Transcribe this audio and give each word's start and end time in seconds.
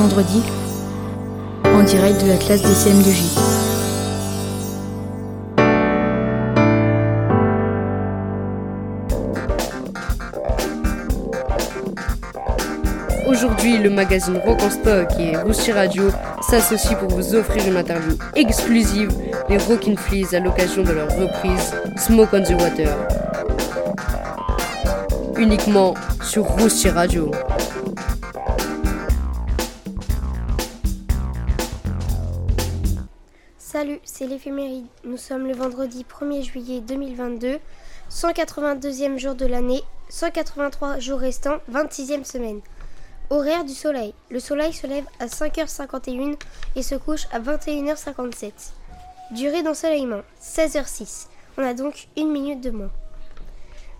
vendredis 0.00 0.42
en 1.62 1.82
direct 1.82 2.22
de 2.24 2.28
la 2.28 2.36
classe 2.38 2.62
des 2.62 2.68
CM2J. 2.68 3.38
Aujourd'hui, 13.28 13.76
le 13.76 13.90
magazine 13.90 14.40
Rock 14.42 14.62
en 14.62 14.70
Stock 14.70 15.08
et 15.18 15.36
Roussi 15.36 15.70
Radio 15.72 16.04
s'associent 16.40 16.96
pour 16.96 17.10
vous 17.10 17.34
offrir 17.34 17.68
une 17.68 17.76
interview 17.76 18.16
exclusive 18.34 19.10
des 19.50 19.58
Rockin' 19.58 19.98
Fleas 19.98 20.34
à 20.34 20.40
l'occasion 20.40 20.82
de 20.82 20.92
leur 20.92 21.08
reprise 21.14 21.74
Smoke 21.98 22.30
on 22.32 22.42
the 22.42 22.58
Water. 22.58 22.96
Uniquement 25.36 25.92
sur 26.22 26.44
Roussi 26.44 26.88
Radio. 26.88 27.30
Salut, 33.80 34.00
c'est 34.04 34.26
l'éphéméride. 34.26 34.84
Nous 35.04 35.16
sommes 35.16 35.46
le 35.46 35.54
vendredi 35.54 36.04
1er 36.04 36.42
juillet 36.42 36.82
2022, 36.82 37.58
182e 38.10 39.16
jour 39.16 39.34
de 39.34 39.46
l'année, 39.46 39.82
183 40.10 40.98
jours 40.98 41.18
restants, 41.18 41.60
26e 41.72 42.24
semaine. 42.24 42.60
Horaire 43.30 43.64
du 43.64 43.72
soleil. 43.72 44.12
Le 44.28 44.38
soleil 44.38 44.74
se 44.74 44.86
lève 44.86 45.06
à 45.18 45.28
5h51 45.28 46.36
et 46.76 46.82
se 46.82 46.94
couche 46.94 47.26
à 47.32 47.40
21h57. 47.40 48.52
Durée 49.30 49.62
d'ensoleillement 49.62 50.20
16h06. 50.42 51.28
On 51.56 51.64
a 51.64 51.72
donc 51.72 52.08
une 52.18 52.32
minute 52.32 52.60
de 52.60 52.72
moins. 52.72 52.90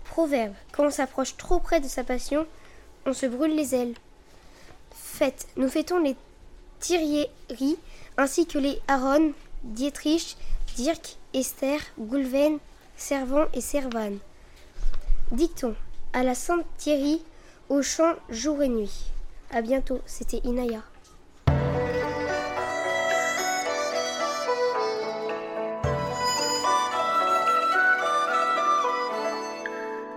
Proverbe. 0.03 0.53
Quand 0.73 0.85
on 0.85 0.91
s'approche 0.91 1.37
trop 1.37 1.57
près 1.57 1.79
de 1.79 1.87
sa 1.87 2.03
passion, 2.03 2.45
on 3.07 3.13
se 3.13 3.25
brûle 3.25 3.55
les 3.55 3.73
ailes. 3.73 3.95
Fête. 4.93 5.47
Nous 5.57 5.69
fêtons 5.69 5.97
les 5.97 6.15
Thierry 6.79 7.27
ainsi 8.17 8.45
que 8.45 8.59
les 8.59 8.79
Aaron, 8.87 9.33
Dietrich, 9.63 10.37
Dirk, 10.75 11.17
Esther, 11.33 11.79
Goulven, 11.99 12.57
Servant 12.97 13.45
et 13.53 13.61
Servan. 13.61 14.17
Dicton. 15.31 15.75
À 16.13 16.23
la 16.23 16.35
Sainte 16.35 16.65
Thierry, 16.77 17.21
au 17.69 17.81
champ 17.81 18.15
jour 18.29 18.61
et 18.61 18.67
nuit. 18.67 19.11
À 19.51 19.61
bientôt, 19.61 19.99
c'était 20.05 20.41
Inaya. 20.43 20.81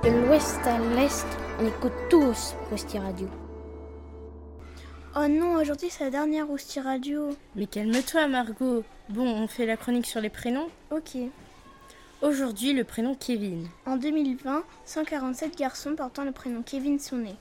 De 0.02 0.10
l'ouest 0.10 0.58
à 0.64 0.78
l'est, 0.96 1.26
on 1.60 1.66
écoute 1.66 1.92
tous 2.10 2.54
Rousti 2.70 2.98
Radio. 2.98 3.28
Oh 5.16 5.28
non, 5.28 5.54
aujourd'hui 5.54 5.90
c'est 5.90 6.02
la 6.02 6.10
dernière 6.10 6.48
Rousti 6.48 6.80
Radio. 6.80 7.36
Mais 7.54 7.66
calme-toi 7.66 8.26
Margot. 8.26 8.82
Bon, 9.10 9.24
on 9.24 9.46
fait 9.46 9.64
la 9.64 9.76
chronique 9.76 10.06
sur 10.06 10.20
les 10.20 10.28
prénoms 10.28 10.68
Ok. 10.90 11.16
Aujourd'hui, 12.20 12.72
le 12.72 12.82
prénom 12.82 13.14
Kevin. 13.14 13.68
En 13.86 13.96
2020, 13.96 14.64
147 14.84 15.56
garçons 15.56 15.94
portant 15.94 16.24
le 16.24 16.32
prénom 16.32 16.62
Kevin 16.62 16.98
sont 16.98 17.18
nés. 17.18 17.36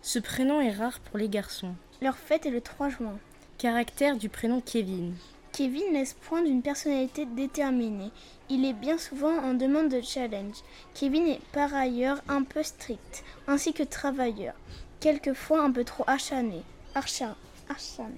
Ce 0.00 0.18
prénom 0.18 0.60
est 0.60 0.72
rare 0.72 0.98
pour 0.98 1.16
les 1.16 1.28
garçons. 1.28 1.76
Leur 2.00 2.16
fête 2.16 2.44
est 2.44 2.50
le 2.50 2.60
3 2.60 2.88
juin. 2.88 3.16
Caractère 3.56 4.16
du 4.16 4.28
prénom 4.28 4.60
Kevin. 4.60 5.14
Kevin 5.52 5.92
laisse 5.92 6.14
point 6.14 6.42
d'une 6.42 6.62
personnalité 6.62 7.24
déterminée. 7.24 8.10
Il 8.50 8.64
est 8.64 8.72
bien 8.72 8.98
souvent 8.98 9.38
en 9.38 9.54
demande 9.54 9.90
de 9.90 10.00
challenge. 10.00 10.56
Kevin 10.94 11.28
est 11.28 11.40
par 11.52 11.72
ailleurs 11.72 12.20
un 12.28 12.42
peu 12.42 12.64
strict, 12.64 13.22
ainsi 13.46 13.72
que 13.72 13.84
travailleur, 13.84 14.54
quelquefois 14.98 15.62
un 15.62 15.70
peu 15.70 15.84
trop 15.84 16.04
acharné. 16.08 16.62
Acharné. 16.94 18.16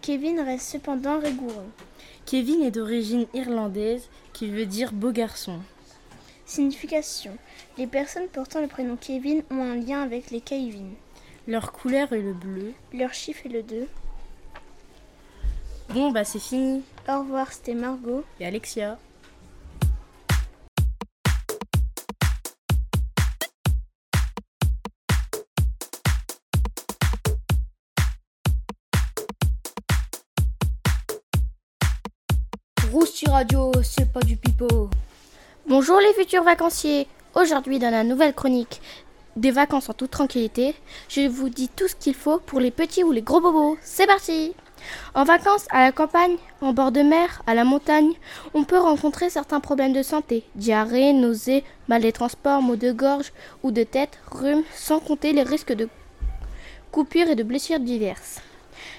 Kevin 0.00 0.40
reste 0.40 0.72
cependant 0.72 1.18
rigoureux. 1.18 1.70
Kevin 2.24 2.62
est 2.62 2.70
d'origine 2.70 3.26
irlandaise, 3.34 4.08
qui 4.32 4.48
veut 4.48 4.66
dire 4.66 4.92
beau 4.92 5.10
garçon. 5.10 5.58
Signification. 6.44 7.36
Les 7.78 7.86
personnes 7.86 8.28
portant 8.28 8.60
le 8.60 8.68
prénom 8.68 8.96
Kevin 8.96 9.42
ont 9.50 9.62
un 9.62 9.76
lien 9.76 10.02
avec 10.02 10.30
les 10.30 10.40
Kevin. 10.40 10.94
Leur 11.48 11.72
couleur 11.72 12.12
est 12.12 12.22
le 12.22 12.32
bleu. 12.32 12.72
Leur 12.92 13.14
chiffre 13.14 13.46
est 13.46 13.50
le 13.50 13.62
2. 13.62 13.88
Bon, 15.90 16.10
bah 16.10 16.24
c'est 16.24 16.40
fini. 16.40 16.82
Au 17.08 17.20
revoir, 17.20 17.52
c'était 17.52 17.74
Margot. 17.74 18.24
Et 18.40 18.46
Alexia. 18.46 18.98
Rousti 32.98 33.28
Radio, 33.28 33.72
c'est 33.82 34.10
pas 34.10 34.20
du 34.20 34.36
pipeau. 34.38 34.88
Bonjour 35.68 36.00
les 36.00 36.14
futurs 36.14 36.42
vacanciers. 36.42 37.06
Aujourd'hui, 37.34 37.78
dans 37.78 37.90
la 37.90 38.04
nouvelle 38.04 38.32
chronique 38.32 38.80
des 39.36 39.50
vacances 39.50 39.90
en 39.90 39.92
toute 39.92 40.12
tranquillité, 40.12 40.74
je 41.10 41.28
vous 41.28 41.50
dis 41.50 41.68
tout 41.68 41.88
ce 41.88 41.94
qu'il 41.94 42.14
faut 42.14 42.38
pour 42.38 42.58
les 42.58 42.70
petits 42.70 43.04
ou 43.04 43.12
les 43.12 43.20
gros 43.20 43.42
bobos. 43.42 43.76
C'est 43.82 44.06
parti 44.06 44.54
En 45.14 45.24
vacances, 45.24 45.66
à 45.72 45.80
la 45.80 45.92
campagne, 45.92 46.38
en 46.62 46.72
bord 46.72 46.90
de 46.90 47.02
mer, 47.02 47.42
à 47.46 47.52
la 47.52 47.64
montagne, 47.64 48.14
on 48.54 48.64
peut 48.64 48.78
rencontrer 48.78 49.28
certains 49.28 49.60
problèmes 49.60 49.92
de 49.92 50.02
santé. 50.02 50.44
Diarrhée, 50.54 51.12
nausées, 51.12 51.64
mal 51.88 52.00
des 52.00 52.12
transports, 52.12 52.62
maux 52.62 52.76
de 52.76 52.92
gorge 52.92 53.34
ou 53.62 53.72
de 53.72 53.82
tête, 53.82 54.18
rhume, 54.32 54.62
sans 54.72 55.00
compter 55.00 55.34
les 55.34 55.42
risques 55.42 55.74
de 55.74 55.90
coupures 56.92 57.28
et 57.28 57.36
de 57.36 57.42
blessures 57.42 57.78
diverses. 57.78 58.40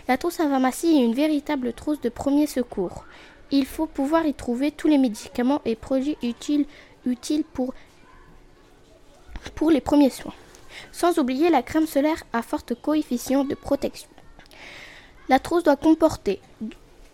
La 0.08 0.20
trousse 0.20 0.40
à 0.40 0.48
pharmacie 0.48 0.98
est 0.98 1.04
une 1.04 1.16
véritable 1.16 1.74
trousse 1.74 2.00
de 2.00 2.10
premier 2.10 2.46
secours. 2.46 3.06
Il 3.52 3.66
faut 3.66 3.86
pouvoir 3.86 4.26
y 4.26 4.34
trouver 4.34 4.72
tous 4.72 4.88
les 4.88 4.98
médicaments 4.98 5.62
et 5.66 5.76
produits 5.76 6.18
utiles, 6.22 6.66
pour 9.56 9.72
les 9.72 9.82
premiers 9.82 10.10
soins. 10.10 10.34
Sans 10.92 11.18
oublier 11.20 11.50
la 11.50 11.64
crème 11.64 11.88
solaire 11.88 12.24
à 12.34 12.42
forte 12.42 12.74
coefficient 12.76 13.46
de 13.46 13.56
protection. 13.56 14.10
La 15.30 15.40
trousse 15.40 15.64
doit 15.64 15.76
comporter 15.76 16.40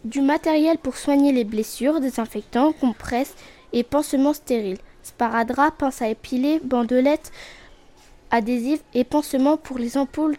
du 0.03 0.21
matériel 0.21 0.77
pour 0.77 0.97
soigner 0.97 1.31
les 1.31 1.43
blessures, 1.43 1.99
désinfectants, 1.99 2.73
compresses 2.73 3.35
et 3.71 3.83
pansements 3.83 4.33
stériles, 4.33 4.79
sparadrap, 5.03 5.77
pince 5.77 6.01
à 6.01 6.09
épiler, 6.09 6.59
bandelettes 6.63 7.31
adhésives 8.31 8.81
et 8.93 9.03
pansements 9.03 9.57
pour 9.57 9.77
les 9.77 9.97
ampoules, 9.97 10.37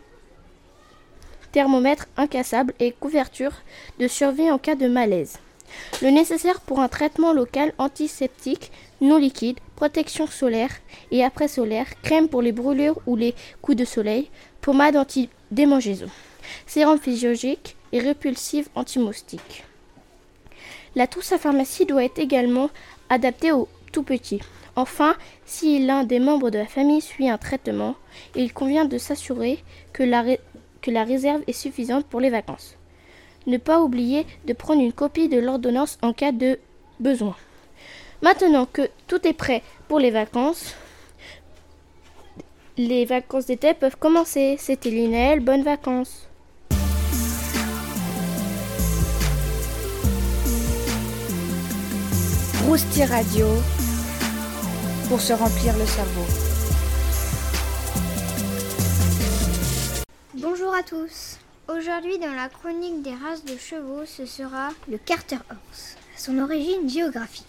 thermomètre 1.52 2.08
incassable 2.16 2.74
et 2.80 2.92
couverture 2.92 3.52
de 4.00 4.08
survie 4.08 4.50
en 4.50 4.58
cas 4.58 4.74
de 4.74 4.88
malaise. 4.88 5.38
Le 6.02 6.10
nécessaire 6.10 6.60
pour 6.60 6.80
un 6.80 6.88
traitement 6.88 7.32
local 7.32 7.72
antiseptique 7.78 8.70
non 9.00 9.18
liquide, 9.18 9.58
protection 9.76 10.26
solaire 10.26 10.70
et 11.10 11.24
après-solaire, 11.24 11.86
crème 12.02 12.28
pour 12.28 12.42
les 12.42 12.52
brûlures 12.52 13.00
ou 13.06 13.16
les 13.16 13.34
coups 13.62 13.76
de 13.76 13.84
soleil, 13.84 14.30
pommade 14.60 14.96
anti-démangeaison, 14.96 16.08
sérum 16.66 16.98
physiologique 16.98 17.76
et 17.92 18.00
répulsive 18.00 18.68
anti-moustique. 18.74 19.64
La 20.96 21.06
trousse 21.06 21.32
à 21.32 21.38
pharmacie 21.38 21.86
doit 21.86 22.04
être 22.04 22.18
également 22.18 22.70
adaptée 23.08 23.52
aux 23.52 23.68
tout 23.92 24.04
petits. 24.04 24.40
Enfin, 24.76 25.16
si 25.44 25.84
l'un 25.84 26.04
des 26.04 26.18
membres 26.18 26.50
de 26.50 26.58
la 26.58 26.66
famille 26.66 27.00
suit 27.00 27.28
un 27.28 27.38
traitement, 27.38 27.94
il 28.34 28.52
convient 28.52 28.84
de 28.84 28.98
s'assurer 28.98 29.62
que 29.92 30.02
la, 30.02 30.24
que 30.82 30.90
la 30.90 31.04
réserve 31.04 31.42
est 31.46 31.52
suffisante 31.52 32.06
pour 32.06 32.20
les 32.20 32.30
vacances. 32.30 32.76
Ne 33.46 33.58
pas 33.58 33.80
oublier 33.80 34.26
de 34.46 34.52
prendre 34.52 34.80
une 34.80 34.92
copie 34.92 35.28
de 35.28 35.38
l'ordonnance 35.38 35.98
en 36.02 36.12
cas 36.12 36.32
de 36.32 36.58
besoin. 36.98 37.36
Maintenant 38.22 38.66
que 38.66 38.88
tout 39.06 39.26
est 39.26 39.34
prêt 39.34 39.62
pour 39.86 39.98
les 39.98 40.10
vacances, 40.10 40.74
les 42.76 43.04
vacances 43.04 43.46
d'été 43.46 43.74
peuvent 43.74 43.96
commencer. 43.96 44.56
C'était 44.58 44.90
Linel, 44.90 45.40
bonnes 45.40 45.62
vacances. 45.62 46.28
Rousti 52.66 53.04
Radio 53.04 53.46
pour 55.08 55.20
se 55.20 55.34
remplir 55.34 55.76
le 55.76 55.84
cerveau. 55.84 56.24
Bonjour 60.34 60.74
à 60.74 60.82
tous. 60.82 61.38
Aujourd'hui, 61.66 62.18
dans 62.18 62.34
la 62.34 62.50
chronique 62.50 63.00
des 63.00 63.14
races 63.14 63.42
de 63.42 63.56
chevaux, 63.56 64.04
ce 64.04 64.26
sera 64.26 64.68
le 64.86 64.98
Carter 64.98 65.38
Horse, 65.50 65.96
son 66.14 66.38
origine 66.38 66.90
géographique. 66.90 67.46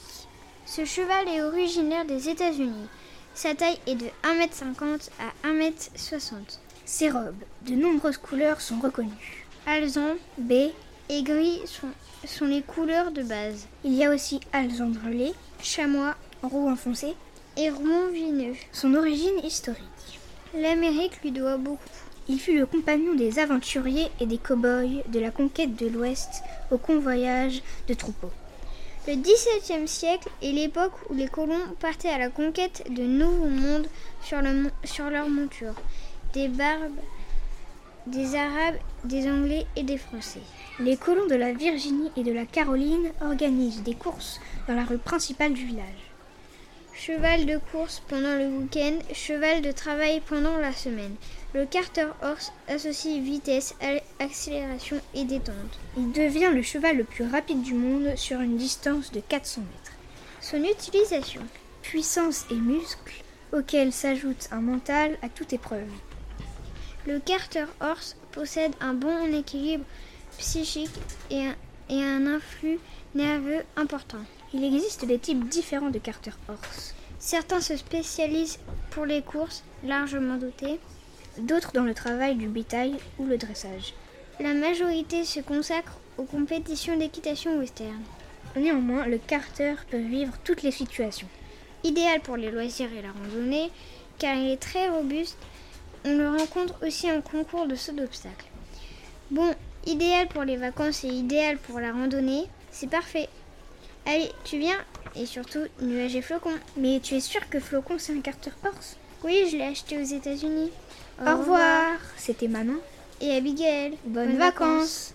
Ce 0.66 0.86
cheval 0.86 1.28
est 1.28 1.42
originaire 1.42 2.06
des 2.06 2.30
États-Unis. 2.30 2.88
Sa 3.34 3.56
taille 3.56 3.78
est 3.86 3.96
de 3.96 4.06
1m50 4.24 5.10
à 5.20 5.48
1m60. 5.50 6.60
Ses 6.86 7.10
robes, 7.10 7.44
de 7.64 7.76
nombreuses 7.76 8.18
couleurs 8.18 8.62
sont 8.62 8.80
reconnues. 8.80 9.46
Alzan, 9.68 10.16
baie 10.38 10.72
et 11.10 11.22
gris 11.22 11.60
sont, 12.24 12.46
les 12.46 12.62
couleurs 12.62 13.12
de 13.12 13.22
base. 13.22 13.68
Il 13.84 13.96
y 13.96 14.06
a 14.06 14.12
aussi 14.12 14.40
alzan 14.54 14.92
brûlé, 14.92 15.34
chamois, 15.62 16.16
roux 16.42 16.70
enfoncé 16.70 17.16
et 17.58 17.70
rond 17.70 18.08
vineux. 18.14 18.56
Son 18.72 18.94
origine 18.94 19.40
historique. 19.44 20.22
L'Amérique 20.54 21.22
lui 21.22 21.32
doit 21.32 21.58
beaucoup. 21.58 22.05
Il 22.28 22.40
fut 22.40 22.58
le 22.58 22.66
compagnon 22.66 23.14
des 23.14 23.38
aventuriers 23.38 24.08
et 24.20 24.26
des 24.26 24.40
cow-boys 24.40 25.04
de 25.10 25.20
la 25.20 25.30
conquête 25.30 25.76
de 25.76 25.88
l'Ouest 25.88 26.42
au 26.72 26.78
convoyage 26.78 27.62
de 27.88 27.94
troupeaux. 27.94 28.32
Le 29.08 29.14
XVIIe 29.14 29.88
siècle 29.88 30.30
est 30.42 30.52
l'époque 30.52 30.94
où 31.10 31.14
les 31.14 31.28
colons 31.28 31.62
partaient 31.80 32.10
à 32.10 32.18
la 32.18 32.30
conquête 32.30 32.84
de 32.90 33.04
nouveaux 33.04 33.50
mondes 33.50 33.88
sur, 34.24 34.42
le, 34.42 34.72
sur 34.84 35.12
leur 35.12 35.30
monture. 35.30 35.76
Des 36.34 36.48
Barbes, 36.48 36.98
des 38.08 38.36
Arabes, 38.36 38.80
des 39.04 39.30
Anglais 39.30 39.68
et 39.76 39.84
des 39.84 40.00
Français. 40.00 40.42
Les 40.80 40.98
colons 40.98 41.28
de 41.28 41.36
la 41.36 41.54
Virginie 41.54 42.10
et 42.18 42.24
de 42.24 42.32
la 42.32 42.46
Caroline 42.46 43.12
organisent 43.22 43.84
des 43.84 43.94
courses 43.94 44.40
dans 44.68 44.74
la 44.74 44.84
rue 44.84 44.98
principale 44.98 45.54
du 45.54 45.68
village. 45.68 46.12
Cheval 46.94 47.46
de 47.46 47.60
course 47.72 48.02
pendant 48.08 48.36
le 48.36 48.48
week-end, 48.48 48.98
cheval 49.14 49.62
de 49.62 49.72
travail 49.72 50.22
pendant 50.28 50.58
la 50.58 50.74
semaine. 50.74 51.16
Le 51.56 51.66
Carter 51.66 52.08
Horse 52.22 52.52
associe 52.68 53.24
vitesse, 53.24 53.76
accélération 54.20 55.00
et 55.14 55.24
détente. 55.24 55.80
Il 55.96 56.12
devient 56.12 56.52
le 56.54 56.62
cheval 56.62 56.98
le 56.98 57.06
plus 57.06 57.26
rapide 57.26 57.62
du 57.62 57.74
monde 57.74 58.18
sur 58.18 58.42
une 58.42 58.58
distance 58.58 59.14
de 59.14 59.22
400 59.22 59.62
mètres. 59.62 59.94
Son 60.42 60.62
utilisation, 60.66 61.40
puissance 61.82 62.46
et 62.52 62.56
muscles, 62.56 63.24
auxquels 63.54 63.94
s'ajoute 63.94 64.50
un 64.52 64.60
mental 64.60 65.18
à 65.22 65.30
toute 65.30 65.54
épreuve. 65.54 65.88
Le 67.08 67.20
Carter 67.20 67.68
Horse 67.80 68.18
possède 68.34 68.74
un 68.82 68.94
bon 68.94 69.34
équilibre 69.34 69.86
psychique 70.38 70.90
et 71.30 71.46
un, 71.46 71.56
et 71.88 72.04
un 72.04 72.28
influx 72.28 72.80
nerveux 73.14 73.64
important. 73.78 74.26
Il 74.54 74.66
existe 74.66 75.06
des 75.06 75.20
types 75.20 75.48
différents 75.48 75.90
de 75.90 76.00
Carter 76.00 76.32
Horse. 76.50 76.96
Certains 77.18 77.62
se 77.62 77.78
spécialisent 77.78 78.60
pour 78.90 79.06
les 79.06 79.22
courses, 79.22 79.64
largement 79.86 80.36
dotées, 80.36 80.82
d'autres 81.38 81.72
dans 81.74 81.84
le 81.84 81.94
travail 81.94 82.36
du 82.36 82.48
bétail 82.48 82.96
ou 83.20 83.26
le 83.26 83.38
dressage. 83.38 83.94
La 84.40 84.54
majorité 84.54 85.24
se 85.24 85.40
consacre 85.40 86.00
aux 86.18 86.24
compétitions 86.24 86.98
d'équitation 86.98 87.58
western. 87.60 88.04
Néanmoins, 88.56 89.06
le 89.06 89.18
Carter 89.18 89.76
peut 89.90 89.98
vivre 89.98 90.34
toutes 90.44 90.62
les 90.62 90.72
situations. 90.72 91.28
Idéal 91.84 92.22
pour 92.22 92.38
les 92.38 92.52
loisirs 92.52 92.92
et 92.94 93.02
la 93.02 93.12
randonnée, 93.12 93.70
car 94.18 94.36
il 94.36 94.52
est 94.52 94.62
très 94.62 94.90
robuste. 94.90 95.38
On 96.06 96.18
le 96.18 96.30
rencontre 96.30 96.76
aussi 96.86 97.12
en 97.12 97.22
concours 97.22 97.68
de 97.68 97.76
saut 97.76 97.92
d'obstacles. 97.92 98.46
Bon, 99.32 99.54
idéal 99.86 100.28
pour 100.28 100.44
les 100.44 100.58
vacances 100.58 101.04
et 101.04 101.10
idéal 101.10 101.58
pour 101.58 101.80
la 101.80 101.92
randonnée, 101.92 102.46
c'est 102.72 102.90
parfait. 102.90 103.30
Allez, 104.06 104.30
tu 104.44 104.60
viens 104.60 104.78
Et 105.16 105.26
surtout, 105.26 105.66
nuage 105.82 106.16
et 106.16 106.22
flocon. 106.22 106.52
Mais 106.78 107.00
tu 107.00 107.16
es 107.16 107.20
sûr 107.20 107.48
que 107.50 107.60
flocon 107.60 107.96
c'est 107.98 108.14
un 108.14 108.22
Carter 108.22 108.52
Horse 108.64 108.98
Oui, 109.24 109.48
je 109.50 109.58
l'ai 109.58 109.64
acheté 109.64 109.98
aux 109.98 110.04
États-Unis. 110.04 110.72
Au, 111.22 111.38
revoir. 111.38 111.98
C'était 112.18 112.48
Manon. 112.48 112.80
Et 113.22 113.38
Abigail. 113.38 113.98
Bonnes, 114.06 114.38
vacances. 114.38 115.14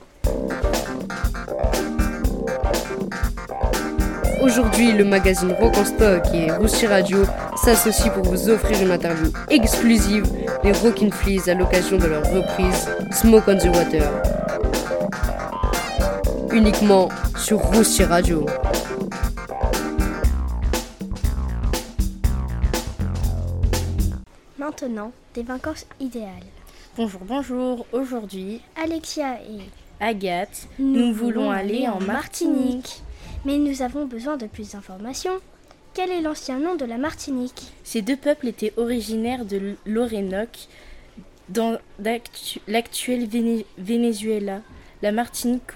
Aujourd'hui, 4.41 4.93
le 4.93 5.05
magazine 5.05 5.53
Rock 5.53 5.77
en 5.77 5.85
Stock 5.85 6.23
et 6.33 6.51
Roussi 6.53 6.87
Radio 6.87 7.25
s'associent 7.57 8.11
pour 8.11 8.25
vous 8.25 8.49
offrir 8.49 8.81
une 8.81 8.91
interview 8.91 9.31
exclusive 9.51 10.25
des 10.63 10.73
Rockin' 10.73 11.13
Fleas 11.13 11.49
à 11.49 11.55
l'occasion 11.55 11.99
de 11.99 12.07
leur 12.07 12.25
reprise 12.33 12.89
Smoke 13.13 13.45
on 13.49 13.59
the 13.59 13.67
Water. 13.77 14.11
Uniquement 16.53 17.11
sur 17.37 17.59
Roussi 17.59 18.05
Radio. 18.05 18.47
Maintenant, 24.83 25.13
des 25.35 25.43
vacances 25.43 25.85
idéales. 25.99 26.47
Bonjour, 26.97 27.21
bonjour. 27.25 27.87
Aujourd'hui, 27.93 28.63
Alexia 28.83 29.35
et 29.43 29.61
Agathe, 29.99 30.69
nous, 30.79 31.13
voulons 31.13 31.51
aller 31.51 31.87
en 31.87 32.01
Martinique. 32.01 33.03
Mais 33.45 33.59
nous 33.59 33.83
avons 33.83 34.07
besoin 34.07 34.39
de 34.39 34.47
plus 34.47 34.73
d'informations. 34.73 35.39
Quel 35.93 36.11
est 36.11 36.23
l'ancien 36.23 36.59
nom 36.59 36.77
de 36.77 36.87
la 36.87 36.97
Martinique? 36.97 37.73
Ces 37.85 38.01
deux 38.01 38.17
peuples 38.17 38.49
étaient 38.49 38.73
originaires 38.79 39.45
de 39.45 39.77
l'Orénoque, 39.85 40.69
dans 41.51 41.77
l'actuel 42.67 43.29
Venezuela. 43.77 44.63
La 45.03 45.13
Martinique 45.13 45.67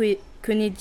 connaît, 0.41 0.73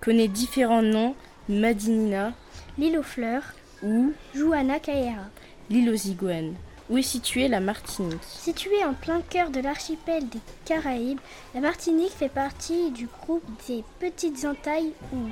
connaît 0.00 0.28
différents 0.28 0.82
noms 0.82 1.14
Madinina, 1.48 2.34
l'île 2.76 2.98
aux 2.98 3.02
fleurs 3.02 3.54
ou 3.82 4.12
Juana 4.34 4.78
Caera, 4.78 5.28
l'île 5.70 5.88
aux 5.88 6.08
iguanes. 6.08 6.54
Où 6.92 6.98
est 6.98 7.02
située 7.02 7.48
la 7.48 7.60
Martinique 7.60 8.20
Située 8.22 8.84
en 8.84 8.92
plein 8.92 9.22
cœur 9.22 9.48
de 9.48 9.60
l'archipel 9.60 10.28
des 10.28 10.40
Caraïbes, 10.66 11.20
la 11.54 11.60
Martinique 11.60 12.12
fait 12.12 12.28
partie 12.28 12.90
du 12.90 13.06
groupe 13.06 13.48
des 13.66 13.82
Petites 13.98 14.44
Entailles 14.44 14.92
ou 15.10 15.30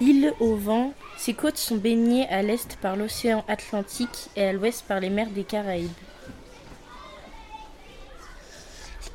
Île 0.00 0.32
au 0.40 0.56
vent, 0.56 0.94
ses 1.18 1.34
côtes 1.34 1.58
sont 1.58 1.76
baignées 1.76 2.26
à 2.28 2.40
l'est 2.40 2.76
par 2.76 2.96
l'océan 2.96 3.44
Atlantique 3.46 4.30
et 4.36 4.44
à 4.44 4.54
l'ouest 4.54 4.86
par 4.86 5.00
les 5.00 5.10
mers 5.10 5.28
des 5.28 5.44
Caraïbes. 5.44 5.90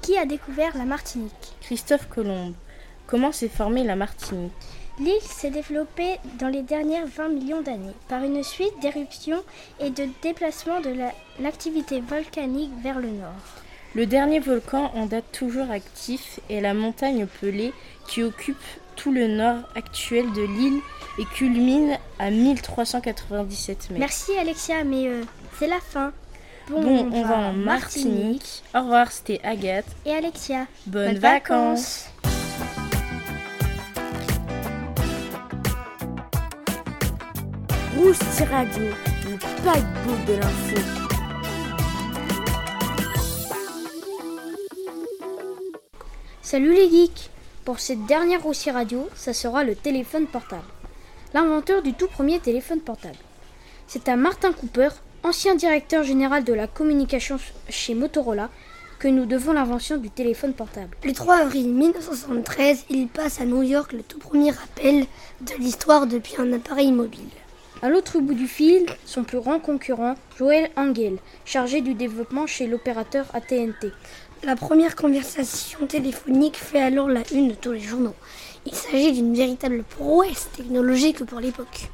Qui 0.03 0.15
a 0.19 0.27
découvert 0.27 0.77
la 0.77 0.85
Martinique? 0.85 1.55
Christophe 1.61 2.09
Colomb. 2.09 2.53
Comment 3.07 3.31
s'est 3.31 3.49
formée 3.49 3.83
la 3.83 3.95
Martinique? 3.95 4.51
L'île 4.99 5.21
s'est 5.21 5.49
développée 5.49 6.17
dans 6.37 6.49
les 6.49 6.61
dernières 6.61 7.07
20 7.07 7.29
millions 7.29 7.61
d'années 7.61 7.95
par 8.07 8.23
une 8.23 8.43
suite 8.43 8.79
d'éruptions 8.81 9.43
et 9.79 9.89
de 9.89 10.07
déplacements 10.21 10.81
de 10.81 10.93
l'activité 11.39 11.99
volcanique 11.99 12.71
vers 12.83 12.99
le 12.99 13.09
nord. 13.09 13.33
Le 13.95 14.05
dernier 14.05 14.39
volcan 14.39 14.91
en 14.95 15.07
date 15.07 15.25
toujours 15.31 15.71
actif 15.71 16.39
est 16.49 16.61
la 16.61 16.73
montagne 16.73 17.25
Pelée 17.25 17.73
qui 18.07 18.21
occupe 18.21 18.63
tout 18.95 19.11
le 19.11 19.27
nord 19.27 19.63
actuel 19.75 20.31
de 20.33 20.41
l'île 20.41 20.79
et 21.19 21.25
culmine 21.25 21.97
à 22.19 22.29
1397 22.29 23.89
mètres. 23.89 23.99
Merci 23.99 24.31
Alexia, 24.39 24.83
mais 24.83 25.07
euh, 25.07 25.23
c'est 25.59 25.67
la 25.67 25.79
fin. 25.79 26.11
Bon, 26.69 27.09
on, 27.11 27.23
va, 27.23 27.37
en 27.37 27.53
Martinique. 27.53 28.63
Au 28.73 28.79
revoir, 28.79 29.11
c'était 29.11 29.41
Agathe. 29.43 29.85
Et 30.05 30.13
Alexia. 30.13 30.65
Bonnes, 30.87 31.17
vacances. 31.17 32.05
Rousti 37.95 38.43
Radio, 38.49 38.85
le 39.29 39.37
paquebot 39.63 40.17
de 40.27 40.33
l'info. 40.33 40.77
Salut 46.41 46.73
les 46.73 46.89
geeks 46.89 47.29
Pour 47.65 47.79
cette 47.79 48.05
dernière 48.07 48.41
Rousti 48.41 48.71
Radio, 48.71 49.07
ça 49.15 49.33
sera 49.33 49.63
le 49.63 49.75
téléphone 49.75 50.25
portable. 50.25 50.63
L'inventeur 51.35 51.83
du 51.83 51.93
tout 51.93 52.07
premier 52.07 52.39
téléphone 52.39 52.79
portable. 52.79 53.15
C'est 53.85 54.09
à 54.09 54.15
Martin 54.15 54.53
Cooper, 54.53 54.89
ancien 55.21 55.53
directeur 55.53 56.03
général 56.03 56.43
de 56.43 56.53
la 56.53 56.65
communication 56.65 57.37
chez 57.69 57.93
Motorola, 57.93 58.49
que 58.97 59.07
nous 59.07 59.25
devons 59.25 59.53
l'invention 59.53 59.97
du 59.97 60.09
téléphone 60.09 60.53
portable. 60.53 60.97
Le 61.03 61.13
3 61.13 61.35
avril 61.35 61.69
1973, 61.69 62.85
il 62.89 63.07
passe 63.07 63.39
à 63.39 63.45
New 63.45 63.61
York 63.61 63.93
le 63.93 64.01
tout 64.01 64.19
premier 64.19 64.49
appel 64.49 65.05
de 65.41 65.53
l'histoire 65.59 66.07
depuis 66.07 66.35
un 66.39 66.53
appareil 66.53 66.91
mobile. 66.91 67.29
À 67.83 67.89
l'autre 67.89 68.21
bout 68.21 68.33
du 68.33 68.47
fil, 68.47 68.85
son 69.05 69.25
plus 69.25 69.41
grand 69.41 69.59
concurrent, 69.59 70.15
Joel 70.37 70.69
Engel, 70.77 71.17
chargé 71.43 71.81
du 71.81 71.95
développement 71.95 72.47
chez 72.47 72.65
l'opérateur 72.65 73.25
AT&T. 73.33 73.91
La 74.45 74.55
première 74.55 74.95
conversation 74.95 75.85
téléphonique 75.85 76.55
fait 76.55 76.79
alors 76.79 77.09
la 77.09 77.23
une 77.33 77.49
de 77.49 77.55
tous 77.55 77.73
les 77.73 77.81
journaux. 77.81 78.15
Il 78.65 78.73
s'agit 78.73 79.11
d'une 79.11 79.35
véritable 79.35 79.83
prouesse 79.83 80.47
technologique 80.55 81.25
pour 81.25 81.41
l'époque. 81.41 81.89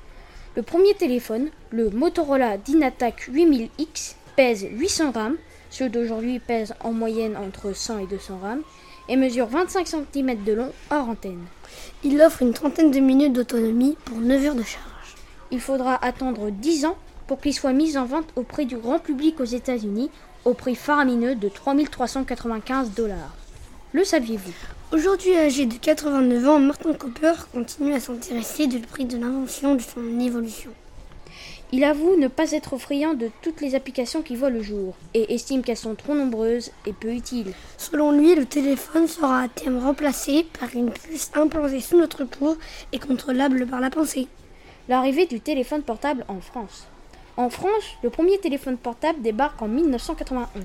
Le 0.55 0.61
premier 0.61 0.93
téléphone, 0.93 1.49
le 1.71 1.89
Motorola 1.89 2.59
Dynatac 2.59 3.27
8000X, 3.33 4.13
pèse 4.35 4.67
800 4.71 5.09
grammes, 5.09 5.37
ceux 5.71 5.89
d'aujourd'hui 5.89 6.37
pèsent 6.37 6.75
en 6.81 6.91
moyenne 6.91 7.35
entre 7.35 7.73
100 7.73 7.97
et 7.97 8.05
200 8.05 8.37
grammes, 8.37 8.61
et 9.07 9.15
mesure 9.15 9.47
25 9.47 9.87
cm 9.87 10.43
de 10.43 10.53
long 10.53 10.71
hors 10.91 11.09
antenne. 11.09 11.45
Il 12.03 12.21
offre 12.21 12.43
une 12.43 12.53
trentaine 12.53 12.91
de 12.91 12.99
minutes 12.99 13.33
d'autonomie 13.33 13.97
pour 14.05 14.19
9 14.19 14.45
heures 14.45 14.53
de 14.53 14.61
charge. 14.61 14.88
Il 15.51 15.59
faudra 15.59 15.95
attendre 16.03 16.51
10 16.51 16.85
ans 16.85 16.97
pour 17.25 17.41
qu'il 17.41 17.53
soit 17.53 17.73
mis 17.73 17.97
en 17.97 18.05
vente 18.05 18.27
auprès 18.35 18.65
du 18.65 18.77
grand 18.77 18.99
public 18.99 19.39
aux 19.39 19.45
États-Unis 19.45 20.11
au 20.45 20.53
prix 20.53 20.75
faramineux 20.75 21.35
de 21.35 21.49
3395 21.49 22.91
dollars. 22.91 23.35
Le 23.93 24.03
saviez-vous? 24.03 24.53
Aujourd'hui 24.91 25.35
âgé 25.35 25.65
de 25.65 25.75
89 25.75 26.47
ans, 26.47 26.59
Martin 26.59 26.93
Cooper 26.93 27.33
continue 27.51 27.93
à 27.93 27.99
s'intéresser 27.99 28.67
du 28.67 28.79
prix 28.79 29.05
de 29.05 29.17
l'invention 29.17 29.73
de 29.73 29.81
son 29.81 30.19
évolution. 30.19 30.71
Il 31.71 31.83
avoue 31.83 32.15
ne 32.15 32.27
pas 32.27 32.51
être 32.51 32.77
friand 32.77 33.13
de 33.13 33.29
toutes 33.43 33.61
les 33.61 33.75
applications 33.75 34.23
qui 34.23 34.35
voient 34.35 34.49
le 34.49 34.63
jour 34.63 34.95
et 35.13 35.33
estime 35.33 35.61
qu'elles 35.63 35.77
sont 35.77 35.93
trop 35.93 36.15
nombreuses 36.15 36.71
et 36.87 36.93
peu 36.93 37.11
utiles. 37.11 37.53
Selon 37.77 38.11
lui, 38.11 38.33
le 38.33 38.45
téléphone 38.45 39.07
sera 39.07 39.41
à 39.41 39.47
terme 39.47 39.77
remplacé 39.77 40.47
par 40.59 40.69
une 40.75 40.91
puce 40.91 41.31
implantée 41.35 41.81
sous 41.81 41.97
notre 41.97 42.23
peau 42.23 42.57
et 42.91 42.97
contrôlable 42.97 43.67
par 43.67 43.81
la 43.81 43.91
pensée. 43.91 44.27
L'arrivée 44.89 45.27
du 45.27 45.39
téléphone 45.39 45.83
portable 45.83 46.25
en 46.29 46.41
France. 46.41 46.87
En 47.37 47.51
France, 47.51 47.83
le 48.01 48.09
premier 48.09 48.39
téléphone 48.39 48.75
portable 48.75 49.21
débarque 49.21 49.61
en 49.61 49.67
1991. 49.67 50.63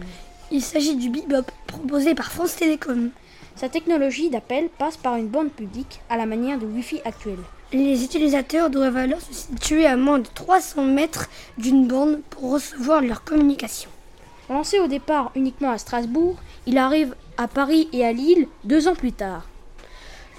Il 0.51 0.63
s'agit 0.63 0.97
du 0.97 1.11
bebop 1.11 1.45
proposé 1.67 2.15
par 2.15 2.33
France 2.33 2.57
Télécom. 2.57 3.11
Sa 3.55 3.69
technologie 3.69 4.31
d'appel 4.31 4.71
passe 4.79 4.97
par 4.97 5.17
une 5.17 5.29
bande 5.29 5.51
publique 5.51 6.01
à 6.09 6.17
la 6.17 6.25
manière 6.25 6.59
du 6.59 6.65
Wi-Fi 6.65 7.03
actuel. 7.05 7.37
Les 7.75 8.03
utilisateurs 8.03 8.71
doivent 8.71 8.97
alors 8.97 9.21
se 9.21 9.35
situer 9.35 9.85
à 9.85 9.99
moins 9.99 10.21
de 10.21 10.29
300 10.35 10.85
mètres 10.85 11.29
d'une 11.59 11.87
bande 11.87 12.23
pour 12.31 12.51
recevoir 12.53 13.03
leur 13.03 13.25
communication. 13.25 13.91
Lancé 14.49 14.79
au 14.79 14.87
départ 14.87 15.33
uniquement 15.35 15.71
à 15.71 15.77
Strasbourg, 15.77 16.37
il 16.65 16.79
arrive 16.79 17.15
à 17.37 17.47
Paris 17.47 17.91
et 17.93 18.07
à 18.07 18.13
Lille 18.13 18.49
deux 18.65 18.89
ans 18.89 18.95
plus 18.95 19.13
tard. 19.13 19.47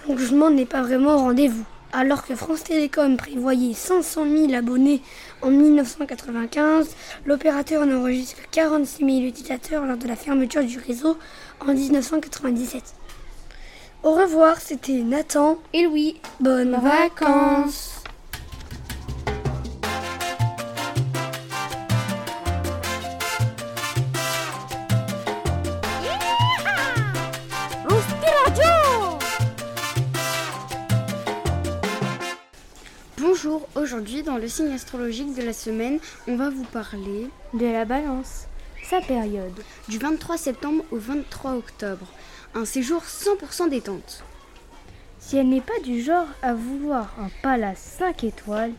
L'engagement 0.08 0.50
n'est 0.50 0.66
pas 0.66 0.82
vraiment 0.82 1.14
au 1.14 1.20
rendez-vous. 1.20 1.66
Alors 1.98 2.26
que 2.26 2.36
France 2.36 2.66
Télécom 2.66 3.16
prévoyait 3.16 3.74
500 3.74 4.26
000 4.26 4.54
abonnés 4.54 5.02
en 5.42 5.50
1995, 5.50 6.90
l'opérateur 7.26 7.86
n'enregistre 7.86 8.36
que 8.36 8.48
46 8.52 8.98
000 8.98 9.10
utilisateurs 9.20 9.86
lors 9.86 9.96
de 9.96 10.06
la 10.06 10.18
fermeture 10.18 10.66
du 10.66 10.78
réseau 10.78 11.18
en 11.62 11.74
1997. 11.74 12.84
Au 14.04 14.12
revoir, 14.12 14.60
c'était 14.60 15.04
Nathan 15.04 15.58
et 15.72 15.84
Louis. 15.84 16.20
Bonnes 16.42 16.78
vacances 16.82 17.95
aujourd'hui 33.76 34.24
dans 34.24 34.38
le 34.38 34.48
signe 34.48 34.72
astrologique 34.72 35.36
de 35.36 35.44
la 35.44 35.54
semaine, 35.54 36.00
on 36.28 36.38
va 36.38 36.50
vous 36.50 36.64
parler 36.64 37.28
de 37.54 37.66
la 37.66 37.86
balance, 37.86 38.48
sa 38.84 39.02
période, 39.02 39.62
du 39.90 39.98
23 39.98 40.38
septembre 40.38 40.84
au 40.92 40.98
23 40.98 41.56
octobre, 41.56 42.08
un 42.54 42.66
séjour 42.66 43.04
100% 43.04 43.70
détente. 43.70 44.24
Si 45.20 45.38
elle 45.38 45.50
n'est 45.50 45.62
pas 45.62 45.80
du 45.84 46.02
genre 46.02 46.28
à 46.42 46.54
vouloir 46.54 47.14
un 47.20 47.30
palace 47.42 47.98
5 48.00 48.24
étoiles, 48.24 48.74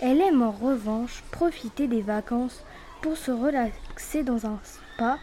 elle 0.00 0.20
aime 0.20 0.42
en 0.42 0.50
revanche 0.50 1.22
profiter 1.30 1.86
des 1.86 2.02
vacances 2.02 2.62
pour 3.00 3.16
se 3.16 3.30
relaxer 3.30 4.22
dans 4.22 4.46
un 4.46 4.58
spa 4.64 5.18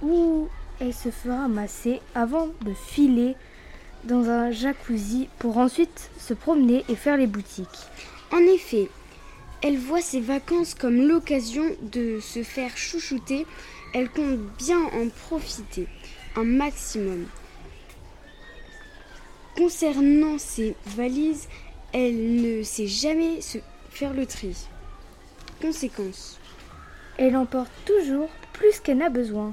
où 0.00 0.48
elle 0.80 0.94
se 0.94 1.10
fera 1.10 1.48
masser 1.48 2.00
avant 2.14 2.48
de 2.62 2.72
filer 2.72 3.36
dans 4.04 4.28
un 4.28 4.50
jacuzzi 4.50 5.28
pour 5.38 5.58
ensuite 5.58 6.10
se 6.18 6.34
promener 6.34 6.84
et 6.88 6.96
faire 6.96 7.16
les 7.16 7.26
boutiques. 7.26 7.68
En 8.32 8.38
effet, 8.38 8.88
elle 9.62 9.78
voit 9.78 10.00
ses 10.00 10.20
vacances 10.20 10.74
comme 10.74 11.06
l'occasion 11.06 11.64
de 11.82 12.18
se 12.20 12.42
faire 12.42 12.76
chouchouter. 12.76 13.46
Elle 13.94 14.08
compte 14.08 14.38
bien 14.58 14.80
en 14.80 15.08
profiter 15.28 15.86
un 16.34 16.44
maximum. 16.44 17.26
Concernant 19.56 20.38
ses 20.38 20.74
valises, 20.96 21.46
elle 21.92 22.36
ne 22.36 22.62
sait 22.62 22.86
jamais 22.86 23.42
se 23.42 23.58
faire 23.90 24.14
le 24.14 24.24
tri. 24.24 24.56
Conséquence. 25.60 26.40
Elle 27.18 27.36
emporte 27.36 27.70
toujours 27.84 28.30
plus 28.54 28.80
qu'elle 28.80 28.98
n'a 28.98 29.10
besoin. 29.10 29.52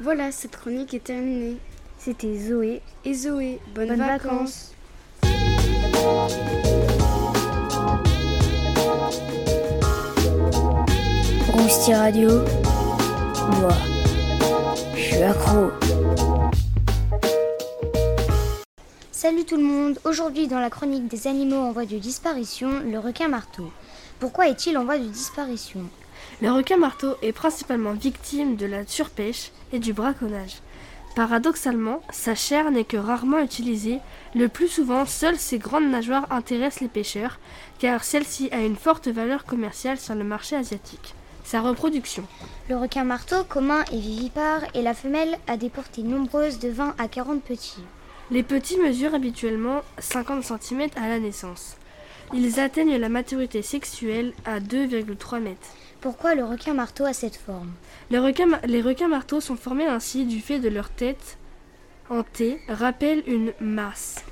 Voilà, 0.00 0.30
cette 0.30 0.56
chronique 0.56 0.92
est 0.92 1.04
terminée. 1.04 1.56
C'était 1.98 2.36
Zoé. 2.36 2.82
Et 3.06 3.14
Zoé, 3.14 3.60
bonnes, 3.74 3.88
bonnes 3.88 3.98
vacances. 3.98 4.74
vacances. 5.22 6.93
Rousti 11.64 11.94
Radio, 11.94 12.28
moi, 13.58 13.70
je 14.94 15.00
suis 15.00 15.22
accro. 15.22 15.70
Salut 19.10 19.46
tout 19.46 19.56
le 19.56 19.62
monde, 19.62 19.98
aujourd'hui 20.04 20.46
dans 20.46 20.60
la 20.60 20.68
chronique 20.68 21.08
des 21.08 21.26
animaux 21.26 21.56
en 21.56 21.72
voie 21.72 21.86
de 21.86 21.96
disparition, 21.96 22.68
le 22.80 22.98
requin 22.98 23.28
marteau. 23.28 23.72
Pourquoi 24.20 24.48
est-il 24.48 24.76
en 24.76 24.84
voie 24.84 24.98
de 24.98 25.06
disparition? 25.06 25.80
Le 26.42 26.52
requin 26.52 26.76
marteau 26.76 27.14
est 27.22 27.32
principalement 27.32 27.94
victime 27.94 28.56
de 28.56 28.66
la 28.66 28.86
surpêche 28.86 29.50
et 29.72 29.78
du 29.78 29.94
braconnage. 29.94 30.58
Paradoxalement, 31.16 32.02
sa 32.10 32.34
chair 32.34 32.70
n'est 32.72 32.84
que 32.84 32.98
rarement 32.98 33.38
utilisée. 33.38 34.00
Le 34.34 34.50
plus 34.50 34.68
souvent, 34.68 35.06
seules 35.06 35.38
ses 35.38 35.58
grandes 35.58 35.88
nageoires 35.88 36.30
intéressent 36.30 36.82
les 36.82 36.88
pêcheurs, 36.88 37.38
car 37.78 38.04
celle-ci 38.04 38.50
a 38.52 38.60
une 38.60 38.76
forte 38.76 39.08
valeur 39.08 39.46
commerciale 39.46 39.98
sur 39.98 40.14
le 40.14 40.24
marché 40.24 40.56
asiatique. 40.56 41.14
Sa 41.44 41.60
reproduction. 41.60 42.24
Le 42.68 42.76
requin 42.76 43.04
marteau 43.04 43.44
commun 43.44 43.84
est 43.92 43.98
vivipare 43.98 44.62
et 44.74 44.82
la 44.82 44.94
femelle 44.94 45.38
a 45.46 45.56
des 45.56 45.68
portées 45.68 46.02
nombreuses 46.02 46.58
de 46.58 46.70
20 46.70 46.94
à 46.98 47.06
40 47.06 47.42
petits. 47.42 47.84
Les 48.30 48.42
petits 48.42 48.78
mesurent 48.78 49.14
habituellement 49.14 49.82
50 49.98 50.42
cm 50.42 50.88
à 50.96 51.08
la 51.08 51.18
naissance. 51.18 51.76
Ils 52.32 52.58
atteignent 52.58 52.96
la 52.96 53.10
maturité 53.10 53.60
sexuelle 53.60 54.32
à 54.46 54.58
2,3 54.58 55.40
mètres. 55.40 55.68
Pourquoi 56.00 56.34
le 56.34 56.44
requin 56.44 56.72
marteau 56.72 57.04
a 57.04 57.12
cette 57.12 57.36
forme? 57.36 57.70
Les 58.10 58.18
requins, 58.18 58.58
les 58.64 58.80
requins 58.80 59.08
marteaux 59.08 59.40
sont 59.40 59.56
formés 59.56 59.86
ainsi 59.86 60.24
du 60.24 60.40
fait 60.40 60.58
de 60.58 60.70
leur 60.70 60.88
tête 60.88 61.36
en 62.10 62.22
T 62.22 62.58
rappelle 62.68 63.22
une 63.26 63.52
masse. 63.60 64.24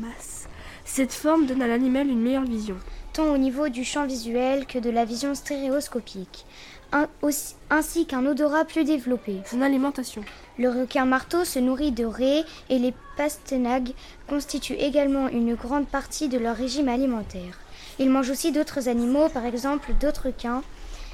masse. 0.00 0.48
Cette 0.84 1.12
forme 1.12 1.46
donne 1.46 1.62
à 1.62 1.66
l'animal 1.66 2.08
une 2.08 2.22
meilleure 2.22 2.44
vision. 2.44 2.76
Tant 3.12 3.32
au 3.32 3.36
niveau 3.36 3.68
du 3.68 3.84
champ 3.84 4.06
visuel 4.06 4.66
que 4.66 4.78
de 4.78 4.88
la 4.88 5.04
vision 5.04 5.34
stéréoscopique, 5.34 6.46
un, 6.92 7.08
aussi, 7.20 7.56
ainsi 7.68 8.06
qu'un 8.06 8.24
odorat 8.24 8.64
plus 8.64 8.84
développé. 8.84 9.40
Son 9.44 9.60
alimentation. 9.60 10.22
Le 10.58 10.68
requin 10.68 11.04
marteau 11.04 11.44
se 11.44 11.58
nourrit 11.58 11.92
de 11.92 12.04
raies 12.04 12.44
et 12.70 12.78
les 12.78 12.94
pastenagues 13.16 13.92
constituent 14.28 14.78
également 14.78 15.28
une 15.28 15.54
grande 15.54 15.86
partie 15.86 16.28
de 16.28 16.38
leur 16.38 16.56
régime 16.56 16.88
alimentaire. 16.88 17.58
Il 17.98 18.10
mange 18.10 18.30
aussi 18.30 18.52
d'autres 18.52 18.88
animaux, 18.88 19.28
par 19.28 19.44
exemple 19.44 19.92
d'autres 20.00 20.26
requins, 20.26 20.62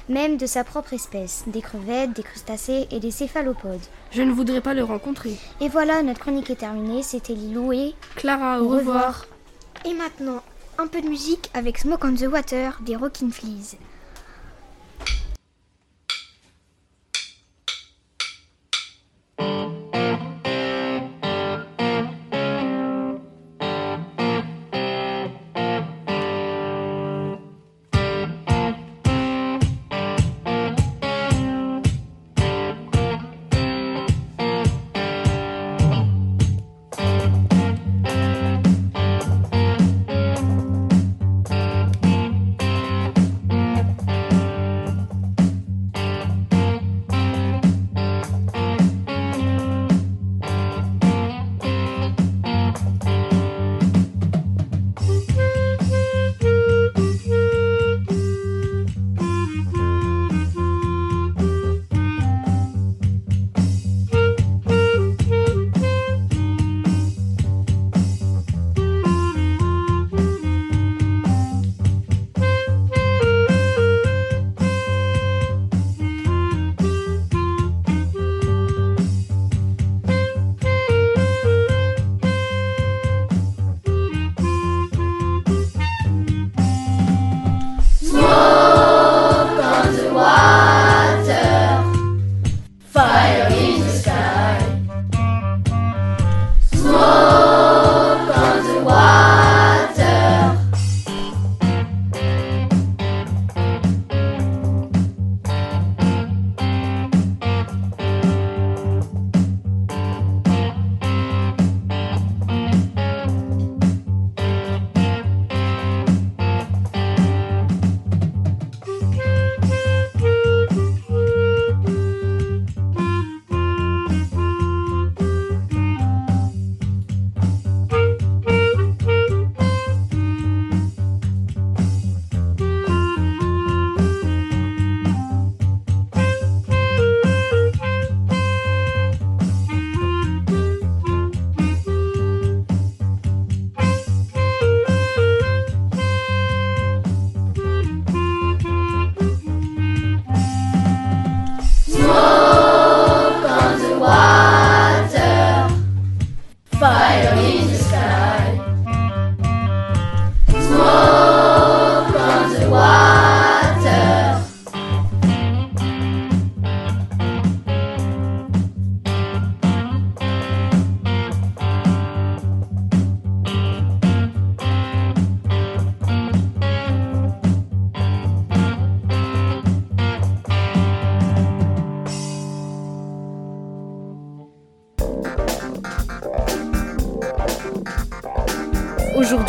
même 0.07 0.37
de 0.37 0.45
sa 0.45 0.63
propre 0.63 0.93
espèce, 0.93 1.43
des 1.47 1.61
crevettes, 1.61 2.13
des 2.13 2.23
crustacés 2.23 2.87
et 2.91 2.99
des 2.99 3.11
céphalopodes. 3.11 3.79
Je 4.11 4.21
ne 4.21 4.31
voudrais 4.31 4.61
pas 4.61 4.73
le 4.73 4.83
rencontrer. 4.83 5.35
Et 5.61 5.69
voilà, 5.69 6.01
notre 6.01 6.19
chronique 6.19 6.49
est 6.49 6.55
terminée. 6.55 7.03
C'était 7.03 7.33
Lilou 7.33 7.73
et 7.73 7.93
Clara, 8.15 8.61
au, 8.61 8.69
revoir. 8.69 9.27
Et 9.85 9.93
maintenant, 9.93 10.41
un 10.79 10.87
peu 10.87 11.01
de 11.01 11.09
musique 11.09 11.49
avec 11.53 11.77
Smoke 11.77 12.05
on 12.05 12.15
the 12.15 12.31
Water 12.31 12.79
des 12.85 12.95
Rockin' 12.95 13.31
Fleas. 13.31 13.75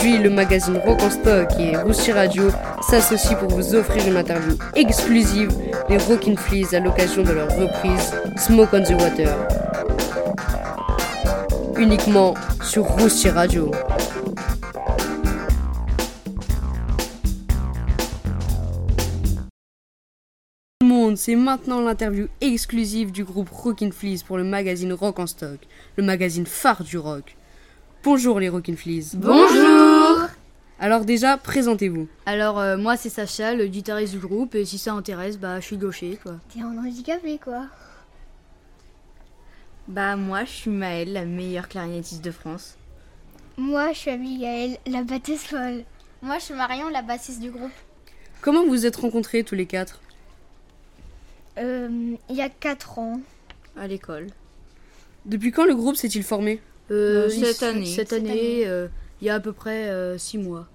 Aujourd'hui, 0.00 0.22
le 0.22 0.30
magazine 0.30 0.78
Rock 0.78 1.02
en 1.02 1.10
Stock 1.10 1.48
et 1.58 1.76
Roussi 1.76 2.10
Radio 2.10 2.44
s'associent 2.80 3.36
pour 3.36 3.50
vous 3.50 3.74
offrir 3.74 4.08
une 4.08 4.16
interview 4.16 4.56
exclusive 4.74 5.50
des 5.90 5.98
Rockin' 5.98 6.38
Fleas 6.38 6.74
à 6.74 6.80
l'occasion 6.80 7.22
de 7.22 7.32
leur 7.32 7.54
reprise 7.54 8.14
Smoke 8.38 8.70
on 8.72 8.82
the 8.82 8.98
Water. 8.98 9.36
Uniquement 11.76 12.32
sur 12.62 12.84
Roussi 12.84 13.28
Radio. 13.28 13.70
C'est 21.16 21.34
maintenant 21.34 21.82
l'interview 21.82 22.28
exclusive 22.40 23.12
du 23.12 23.24
groupe 23.24 23.50
Rockin' 23.50 23.92
Fleas 23.92 24.22
pour 24.26 24.38
le 24.38 24.44
magazine 24.44 24.94
Rock 24.94 25.18
en 25.18 25.26
Stock, 25.26 25.58
le 25.96 26.04
magazine 26.04 26.46
phare 26.46 26.84
du 26.84 26.96
rock. 26.96 27.36
Bonjour 28.02 28.40
les 28.40 28.48
Rockin' 28.48 28.76
Fleas. 28.76 29.14
Bonjour 29.14 30.26
Alors 30.78 31.04
déjà, 31.04 31.36
présentez-vous. 31.36 32.08
Alors 32.24 32.58
euh, 32.58 32.78
moi 32.78 32.96
c'est 32.96 33.10
Sacha, 33.10 33.54
le 33.54 33.66
guitariste 33.66 34.14
du 34.14 34.18
groupe, 34.18 34.54
et 34.54 34.64
si 34.64 34.78
ça 34.78 34.92
intéresse, 34.94 35.38
bah 35.38 35.60
je 35.60 35.66
suis 35.66 35.76
gaucher 35.76 36.18
quoi. 36.22 36.36
T'es 36.52 36.62
en 36.62 36.78
handicapé 36.78 37.38
quoi. 37.38 37.66
Bah 39.86 40.16
moi 40.16 40.44
je 40.44 40.50
suis 40.50 40.70
Maëlle, 40.70 41.12
la 41.12 41.26
meilleure 41.26 41.68
clarinettiste 41.68 42.24
de 42.24 42.30
France. 42.30 42.76
Moi 43.58 43.92
je 43.92 43.98
suis 43.98 44.10
Abigail, 44.10 44.78
la 44.86 45.02
batteuse 45.02 45.40
folle. 45.40 45.84
Moi 46.22 46.38
je 46.38 46.44
suis 46.44 46.54
Marion, 46.54 46.88
la 46.88 47.02
bassiste 47.02 47.40
du 47.40 47.50
groupe. 47.50 47.72
Comment 48.40 48.66
vous 48.66 48.86
êtes 48.86 48.96
rencontrés 48.96 49.44
tous 49.44 49.54
les 49.54 49.66
quatre? 49.66 50.00
Euh, 51.58 52.16
il 52.30 52.36
y 52.36 52.40
a 52.40 52.48
4 52.48 52.98
ans. 52.98 53.20
À 53.76 53.86
l'école. 53.86 54.28
Depuis 55.26 55.52
quand 55.52 55.66
le 55.66 55.74
groupe 55.74 55.96
s'est-il 55.96 56.22
formé? 56.22 56.62
Euh, 56.90 57.28
cette 57.28 57.62
année. 57.62 57.86
Cette 57.86 58.08
Cette 58.10 58.18
année, 58.20 58.66
euh, 58.66 58.88
il 59.20 59.26
y 59.26 59.30
a 59.30 59.34
à 59.36 59.40
peu 59.40 59.52
près 59.52 60.16
6 60.18 60.38
mois. 60.38 60.66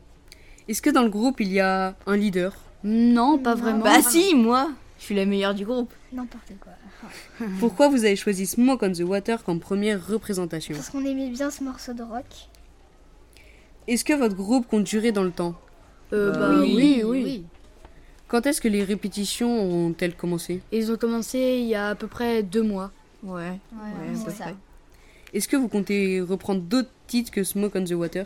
Est-ce 0.68 0.82
que 0.82 0.90
dans 0.90 1.04
le 1.04 1.10
groupe 1.10 1.40
il 1.42 1.52
y 1.52 1.60
a 1.60 1.96
un 2.08 2.18
leader? 2.18 2.54
Non, 2.84 3.38
pas 3.38 3.56
Non. 3.56 3.62
vraiment. 3.62 3.84
Bah 3.84 4.02
si, 4.02 4.34
moi 4.36 4.72
Je 5.00 5.04
suis 5.06 5.16
la 5.16 5.26
meilleure 5.26 5.54
du 5.54 5.66
groupe. 5.66 5.92
N'importe 6.14 6.52
quoi. 6.60 6.72
Pourquoi 7.60 7.90
vous 7.90 8.06
avez 8.06 8.16
choisi 8.16 8.46
Smoke 8.46 8.84
on 8.86 8.92
the 8.92 9.02
Water 9.02 9.44
comme 9.44 9.60
première 9.60 10.06
représentation? 10.08 10.76
Parce 10.76 10.90
qu'on 10.90 11.06
aimait 11.06 11.30
bien 11.30 11.52
ce 11.52 11.64
morceau 11.64 11.94
de 11.94 12.02
rock. 12.04 12.26
Est-ce 13.88 14.04
que 14.06 14.14
votre 14.14 14.36
groupe 14.36 14.68
compte 14.68 14.84
durer 14.86 15.12
dans 15.12 15.24
le 15.24 15.32
temps? 15.32 15.54
Euh, 16.14 16.32
Bah 16.32 16.50
oui, 16.62 17.02
oui, 17.04 17.22
oui, 17.24 17.44
Quand 18.28 18.46
est-ce 18.48 18.62
que 18.62 18.68
les 18.68 18.84
répétitions 18.84 19.52
ont-elles 19.62 20.16
commencé? 20.16 20.62
Ils 20.72 20.92
ont 20.92 20.98
commencé 20.98 21.38
il 21.60 21.68
y 21.68 21.76
a 21.76 21.90
à 21.90 21.96
peu 21.96 22.08
près 22.08 22.42
2 22.42 22.64
mois. 22.64 22.92
Ouais. 23.24 23.50
Ouais, 23.50 23.60
peu 24.14 24.32
c'est 24.32 24.38
ça. 24.38 24.46
Est-ce 25.36 25.50
que 25.50 25.58
vous 25.58 25.68
comptez 25.68 26.22
reprendre 26.22 26.62
d'autres 26.62 26.90
titres 27.08 27.30
que 27.30 27.44
Smoke 27.44 27.78
on 27.78 27.84
the 27.84 27.92
Water? 27.92 28.26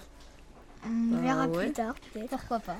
On 0.85 0.89
Bah 1.15 1.17
verra 1.21 1.47
ouais. 1.47 1.65
plus 1.65 1.73
tard 1.73 1.95
peut-être. 2.13 2.29
Pourquoi 2.29 2.59
pas 2.59 2.77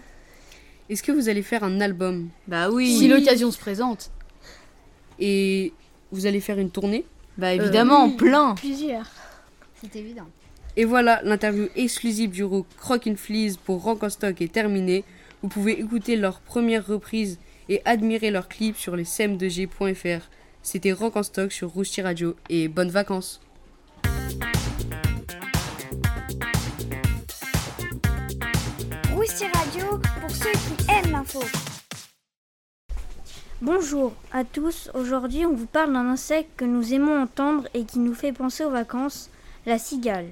Est-ce 0.87 1.01
que 1.01 1.11
vous 1.11 1.29
allez 1.29 1.41
faire 1.41 1.63
un 1.63 1.81
album? 1.81 2.29
Bah 2.47 2.69
oui. 2.69 2.95
Si 2.95 3.07
l'occasion 3.07 3.49
se 3.51 3.57
présente. 3.59 4.11
et 5.19 5.73
vous 6.11 6.25
allez 6.27 6.39
faire 6.41 6.59
une 6.59 6.69
tournée? 6.71 7.05
Bah 7.39 7.53
évidemment, 7.53 8.11
plein. 8.11 8.53
Plusieurs. 8.55 9.09
C'est 9.81 9.95
évident. 9.95 10.27
Et 10.77 10.85
voilà, 10.85 11.21
l'interview 11.23 11.67
exclusive 11.75 12.29
du 12.29 12.45
groupe 12.45 12.67
Crock 12.77 13.07
and 13.07 13.15
Fleas 13.15 13.55
pour 13.65 13.81
Rock 13.81 14.03
en 14.03 14.09
Stock 14.09 14.39
est 14.41 14.51
terminée. 14.51 15.03
Vous 15.41 15.49
pouvez 15.49 15.79
écouter 15.79 16.15
leur 16.15 16.39
première 16.41 16.85
reprise 16.85 17.39
et 17.67 17.81
admirer 17.85 18.29
leurs 18.29 18.47
clips 18.47 18.77
sur 18.77 18.95
les 18.95 19.03
cm2g.fr. 19.05 20.21
C'était 20.61 20.91
Rock 20.91 21.15
en 21.17 21.23
Stock 21.23 21.51
sur 21.51 21.69
Rousti 21.69 22.01
Radio 22.01 22.35
et 22.49 22.67
bonnes 22.67 22.91
vacances 22.91 23.41
ceux 30.39 30.51
qui 30.51 30.91
aiment 30.91 31.11
l'info. 31.11 31.41
Bonjour 33.61 34.13
à 34.31 34.45
tous, 34.45 34.89
aujourd'hui 34.93 35.45
on 35.45 35.53
vous 35.53 35.65
parle 35.65 35.91
d'un 35.91 36.07
insecte 36.07 36.55
que 36.55 36.63
nous 36.63 36.93
aimons 36.93 37.21
entendre 37.21 37.67
et 37.73 37.83
qui 37.83 37.99
nous 37.99 38.13
fait 38.13 38.31
penser 38.31 38.63
aux 38.63 38.69
vacances, 38.69 39.29
la 39.65 39.77
cigale. 39.77 40.29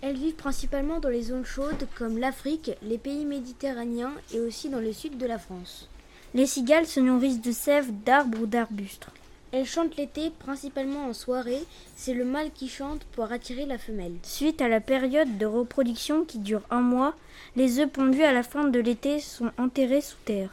Elles 0.00 0.16
vivent 0.16 0.36
principalement 0.36 0.98
dans 0.98 1.10
les 1.10 1.24
zones 1.24 1.44
chaudes 1.44 1.86
comme 1.98 2.16
l'Afrique, 2.16 2.70
les 2.82 2.96
pays 2.96 3.26
méditerranéens 3.26 4.12
et 4.32 4.40
aussi 4.40 4.70
dans 4.70 4.80
le 4.80 4.94
sud 4.94 5.18
de 5.18 5.26
la 5.26 5.38
France. 5.38 5.90
Les 6.32 6.46
cigales 6.46 6.86
se 6.86 7.00
nourrissent 7.00 7.42
de 7.42 7.52
sève, 7.52 7.90
d'arbres 8.04 8.40
ou 8.40 8.46
d'arbustes. 8.46 9.08
Elles 9.52 9.66
chantent 9.66 9.96
l'été, 9.96 10.30
principalement 10.30 11.06
en 11.06 11.12
soirée, 11.12 11.64
c'est 11.96 12.14
le 12.14 12.24
mâle 12.24 12.52
qui 12.54 12.68
chante 12.68 13.02
pour 13.12 13.30
attirer 13.30 13.66
la 13.66 13.78
femelle. 13.78 14.14
Suite 14.22 14.62
à 14.62 14.68
la 14.68 14.80
période 14.80 15.38
de 15.38 15.44
reproduction 15.44 16.24
qui 16.24 16.38
dure 16.38 16.62
un 16.70 16.80
mois, 16.80 17.14
les 17.56 17.80
œufs 17.80 17.90
pondus 17.90 18.22
à 18.22 18.32
la 18.32 18.42
fin 18.42 18.68
de 18.68 18.78
l'été 18.78 19.18
sont 19.18 19.50
enterrés 19.58 20.00
sous 20.00 20.16
terre. 20.24 20.50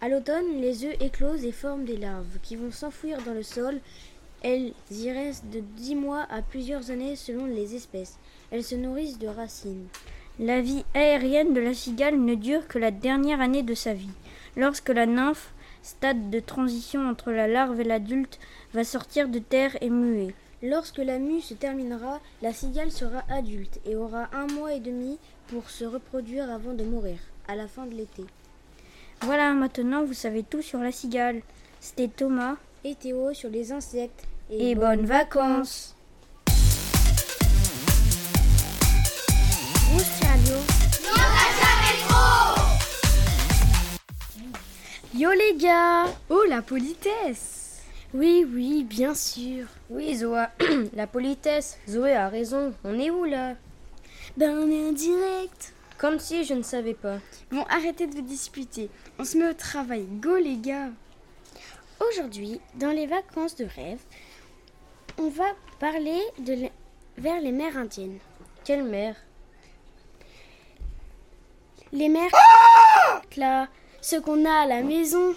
À 0.00 0.08
l'automne, 0.08 0.60
les 0.60 0.84
œufs 0.84 0.96
éclosent 1.00 1.44
et 1.44 1.52
forment 1.52 1.84
des 1.84 1.96
larves 1.96 2.38
qui 2.42 2.56
vont 2.56 2.70
s'enfouir 2.70 3.18
dans 3.22 3.34
le 3.34 3.42
sol. 3.42 3.80
Elles 4.42 4.72
y 4.90 5.10
restent 5.10 5.50
de 5.50 5.60
10 5.60 5.96
mois 5.96 6.26
à 6.30 6.40
plusieurs 6.40 6.90
années 6.90 7.16
selon 7.16 7.44
les 7.44 7.74
espèces. 7.74 8.16
Elles 8.50 8.64
se 8.64 8.76
nourrissent 8.76 9.18
de 9.18 9.28
racines. 9.28 9.86
La 10.38 10.60
vie 10.60 10.84
aérienne 10.94 11.52
de 11.52 11.60
la 11.60 11.74
cigale 11.74 12.18
ne 12.18 12.36
dure 12.36 12.68
que 12.68 12.78
la 12.78 12.92
dernière 12.92 13.40
année 13.40 13.64
de 13.64 13.74
sa 13.74 13.92
vie. 13.92 14.08
Lorsque 14.56 14.90
la 14.90 15.04
nymphe, 15.04 15.52
stade 15.82 16.30
de 16.30 16.40
transition 16.40 17.08
entre 17.08 17.32
la 17.32 17.48
larve 17.48 17.80
et 17.80 17.84
l'adulte, 17.84 18.38
va 18.72 18.84
sortir 18.84 19.28
de 19.28 19.40
terre 19.40 19.76
et 19.80 19.90
muer. 19.90 20.34
Lorsque 20.62 20.98
la 20.98 21.20
mue 21.20 21.40
se 21.40 21.54
terminera, 21.54 22.20
la 22.42 22.52
cigale 22.52 22.90
sera 22.90 23.22
adulte 23.28 23.78
et 23.86 23.94
aura 23.94 24.28
un 24.32 24.48
mois 24.48 24.74
et 24.74 24.80
demi 24.80 25.18
pour 25.46 25.70
se 25.70 25.84
reproduire 25.84 26.50
avant 26.50 26.72
de 26.72 26.82
mourir, 26.82 27.18
à 27.46 27.54
la 27.54 27.68
fin 27.68 27.86
de 27.86 27.94
l'été. 27.94 28.24
Voilà, 29.22 29.52
maintenant 29.52 30.04
vous 30.04 30.14
savez 30.14 30.42
tout 30.42 30.62
sur 30.62 30.80
la 30.80 30.90
cigale. 30.90 31.42
C'était 31.80 32.08
Thomas 32.08 32.56
et 32.82 32.96
Théo 32.96 33.32
sur 33.34 33.50
les 33.50 33.70
insectes. 33.70 34.26
Et, 34.50 34.74
bonnes 34.74 35.06
vacances 35.06 35.94
Rouge 39.92 40.02
Radio. 40.22 40.54
Yo 45.14 45.30
les 45.30 45.56
gars 45.56 46.06
Oh, 46.30 46.42
la 46.48 46.62
politesse 46.62 47.57
Oui, 48.14 48.46
oui, 48.50 48.84
bien 48.84 49.14
sûr. 49.14 49.66
Oui, 49.90 50.16
Zoa, 50.16 50.50
la 50.94 51.06
politesse. 51.06 51.78
Zoé 51.86 52.14
a 52.14 52.30
raison. 52.30 52.72
On 52.82 52.98
est 52.98 53.10
où 53.10 53.24
là? 53.24 53.54
Ben, 54.38 54.56
on 54.56 54.70
est 54.70 54.88
en 54.88 54.92
direct 54.92 55.74
Comme 55.98 56.18
si 56.18 56.44
je 56.44 56.54
ne 56.54 56.62
savais 56.62 56.94
pas. 56.94 57.18
Bon, 57.50 57.64
arrêtez 57.68 58.06
de 58.06 58.14
vous 58.14 58.22
disputer. 58.22 58.88
On 59.18 59.24
se 59.24 59.36
met 59.36 59.50
au 59.50 59.52
travail. 59.52 60.06
Go, 60.20 60.36
les 60.36 60.56
gars 60.56 60.88
Aujourd'hui, 62.08 62.60
dans 62.76 62.92
les 62.92 63.06
vacances 63.06 63.56
de 63.56 63.66
rêve, 63.66 64.00
on 65.18 65.28
va 65.28 65.44
parler 65.78 66.20
de 66.38 66.68
vers 67.18 67.40
les 67.42 67.52
mers 67.52 67.76
indiennes. 67.76 68.20
Quelle 68.64 68.84
mer? 68.84 69.16
Les 71.92 72.08
mers... 72.08 72.30
là, 73.36 73.68
ceux 74.00 74.20
qu'on 74.20 74.46
a 74.46 74.62
à 74.62 74.66
la 74.66 74.82
maison. 74.82 75.34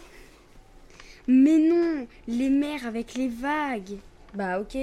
Mais 1.27 1.57
non, 1.57 2.07
les 2.27 2.49
mers 2.49 2.85
avec 2.85 3.13
les 3.13 3.27
vagues. 3.27 3.97
Bah 4.33 4.59
ok. 4.59 4.75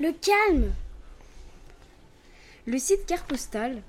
Le 0.00 0.12
calme. 0.12 0.72
Le 2.66 2.78
site 2.78 3.06
carte 3.06 3.26
postale. 3.26 3.82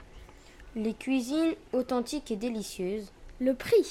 Les 0.75 0.93
cuisines 0.93 1.53
authentiques 1.73 2.31
et 2.31 2.35
délicieuses. 2.35 3.11
Le 3.39 3.53
prix 3.53 3.85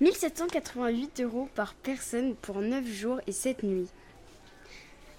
1788 0.00 1.20
euros 1.22 1.48
par 1.54 1.74
personne 1.74 2.34
pour 2.34 2.60
9 2.60 2.86
jours 2.86 3.20
et 3.26 3.32
7 3.32 3.62
nuits. 3.62 3.88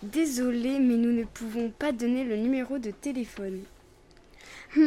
Désolé, 0.04 0.78
mais 0.80 0.96
nous 0.96 1.12
ne 1.12 1.24
pouvons 1.24 1.72
pas 1.72 1.92
donner 1.92 2.24
le 2.24 2.36
numéro 2.38 2.78
de 2.78 2.92
téléphone. 2.92 3.64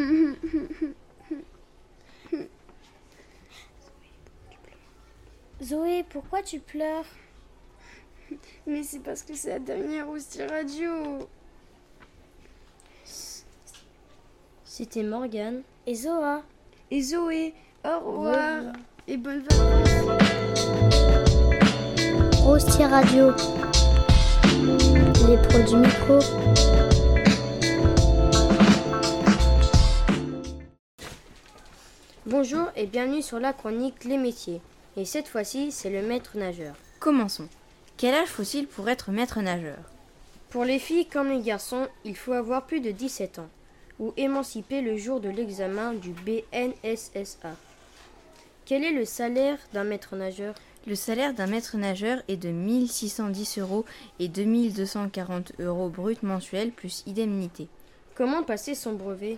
Zoé, 5.63 6.05
pourquoi 6.09 6.43
tu 6.43 6.59
pleures 6.59 7.05
Mais 8.67 8.83
c'est 8.83 9.01
parce 9.01 9.23
que 9.23 9.35
c'est 9.35 9.51
la 9.51 9.59
dernière 9.59 10.09
aussi 10.09 10.43
radio. 10.43 11.29
C'était 14.65 15.03
Morgane 15.03 15.63
et 15.87 15.95
Zoa. 15.95 16.43
Et 16.91 17.03
Zoé, 17.03 17.53
au 17.85 17.99
revoir. 17.99 18.73
Et 19.07 19.19
bonnes 19.19 19.43
vacances. 19.43 19.91
Rosti 22.39 22.85
Radio. 22.85 23.33
Les 25.29 25.37
pros 25.37 25.63
du 25.69 25.77
micro. 25.77 26.21
Bonjour 32.25 32.67
et 32.77 32.87
bienvenue 32.87 33.21
sur 33.21 33.39
la 33.39 33.53
chronique 33.53 34.05
Les 34.05 34.17
métiers. 34.17 34.63
Et 34.97 35.05
cette 35.05 35.29
fois-ci, 35.29 35.73
c'est 35.73 35.91
le 35.91 36.03
maître 36.03 36.37
nageur. 36.37 36.75
Commençons. 36.99 37.49
Quel 37.97 38.15
âge 38.15 38.29
faut-il 38.29 38.67
pour 38.67 38.89
être 38.89 39.11
maître 39.11 39.41
nageur? 39.41 39.79
Pour 40.49 40.65
les 40.65 40.79
filles 40.79 41.07
comme 41.07 41.29
les 41.31 41.43
garçons, 41.43 41.87
il 42.05 42.17
faut 42.17 42.33
avoir 42.33 42.67
plus 42.67 42.81
de 42.81 42.91
17 42.91 43.39
ans. 43.39 43.49
ou 44.01 44.15
émancipé 44.17 44.81
le 44.81 44.97
jour 44.97 45.21
de 45.21 45.29
l'examen 45.29 45.93
du 45.93 46.11
BNSSA. 46.11 47.55
Quel 48.65 48.83
est 48.83 48.93
le 48.93 49.05
salaire 49.05 49.59
d'un 49.75 49.85
maître 49.85 50.17
nageur? 50.17 50.55
Le 50.87 50.95
salaire 50.95 51.35
d'un 51.35 51.47
maître 51.47 51.77
nageur 51.77 52.23
est 52.27 52.39
de 52.39 52.49
1610 52.49 53.59
euros 53.59 53.85
et 54.19 54.29
2240 54.29 55.53
euros 55.61 55.91
brut 55.91 56.23
mensuels 56.23 56.71
plus 56.71 57.05
indemnité. 57.07 57.69
Comment 58.15 58.43
passer 58.43 58.75
son 58.75 58.95
brevet? 58.95 59.37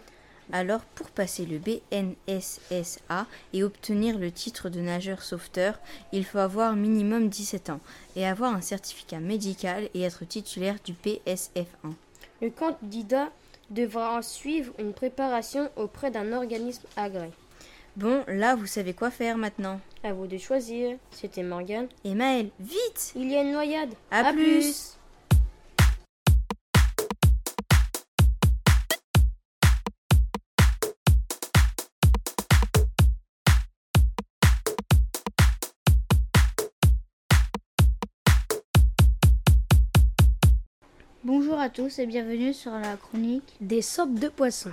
Alors, 0.53 0.81
pour 0.95 1.09
passer 1.11 1.47
le 1.47 1.59
BNSSA 1.59 3.27
et 3.55 3.65
obtenir 3.65 4.19
le 4.19 4.31
titre 4.31 4.69
de 4.69 4.81
nageur 4.81 5.23
sauveteur, 5.23 5.81
il 6.13 6.27
faut 6.27 6.39
avoir 6.39 6.77
minimum 6.77 7.29
17 7.29 7.71
ans 7.71 7.81
et 8.17 8.27
avoir 8.27 8.55
un 8.55 8.61
certificat 8.61 9.19
médical 9.19 9.89
et 9.95 10.03
être 10.03 10.27
titulaire 10.27 10.77
du 10.85 10.93
PSF1. 10.93 11.95
Le 12.43 12.51
candidat 12.51 13.31
devra 13.71 14.21
suivre 14.21 14.75
une 14.79 14.93
préparation 14.93 15.71
auprès 15.77 16.11
d'un 16.11 16.33
organisme 16.33 16.87
agréé. 16.97 17.31
Bon, 17.97 18.25
là, 18.27 18.55
vous 18.55 18.67
savez 18.67 18.95
quoi 18.95 19.11
faire 19.11 19.37
maintenant. 19.37 19.81
À 20.03 20.13
vous 20.13 20.27
de 20.27 20.39
choisir. 20.39 20.97
C'était 21.11 21.43
Morgane. 21.43 21.89
Et 22.05 22.15
Maël, 22.15 22.49
vite 22.59 23.13
Il 23.17 23.31
y 23.31 23.37
a 23.37 23.43
une 23.43 23.53
noyade. 23.53 23.95
À, 24.11 24.33
plus. 24.33 24.97
Bonjour 41.25 41.61
à 41.61 41.69
tous 41.69 42.01
et 42.01 42.07
bienvenue 42.07 42.53
sur 42.53 42.73
la 42.73 42.97
chronique 42.97 43.55
des 43.61 43.81
sopes 43.81 44.19
de 44.19 44.27
poissons. 44.27 44.73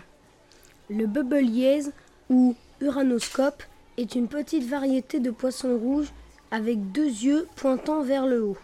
Le 0.89 1.05
bubbliese 1.05 1.93
ou 2.27 2.55
uranoscope 2.81 3.61
est 3.97 4.15
une 4.15 4.27
petite 4.27 4.63
variété 4.63 5.19
de 5.19 5.29
poissons 5.29 5.77
rouges 5.77 6.11
avec 6.49 6.91
deux 6.91 7.05
yeux 7.05 7.47
pointant 7.55 8.01
vers 8.01 8.25
le 8.25 8.43
haut, 8.43 8.57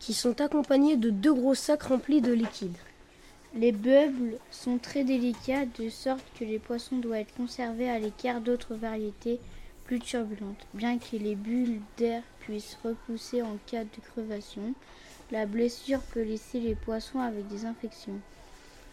qui 0.00 0.14
sont 0.14 0.40
accompagnés 0.40 0.96
de 0.96 1.10
deux 1.10 1.32
gros 1.32 1.54
sacs 1.54 1.84
remplis 1.84 2.22
de 2.22 2.32
liquide. 2.32 2.76
Les 3.54 3.70
bubbles 3.70 4.38
sont 4.50 4.78
très 4.78 5.04
délicats 5.04 5.66
de 5.78 5.90
sorte 5.90 6.24
que 6.40 6.44
les 6.44 6.58
poissons 6.58 6.98
doivent 6.98 7.20
être 7.20 7.36
conservés 7.36 7.88
à 7.88 8.00
l'écart 8.00 8.40
d'autres 8.40 8.74
variétés 8.74 9.38
plus 9.84 10.00
turbulentes. 10.00 10.66
Bien 10.74 10.98
que 10.98 11.16
les 11.16 11.36
bulles 11.36 11.82
d'air 11.98 12.24
puissent 12.40 12.78
repousser 12.82 13.42
en 13.42 13.58
cas 13.66 13.84
de 13.84 14.00
crevation, 14.12 14.74
la 15.32 15.46
blessure 15.46 16.00
peut 16.12 16.22
laisser 16.22 16.60
les 16.60 16.74
poissons 16.74 17.20
avec 17.20 17.48
des 17.48 17.64
infections. 17.64 18.20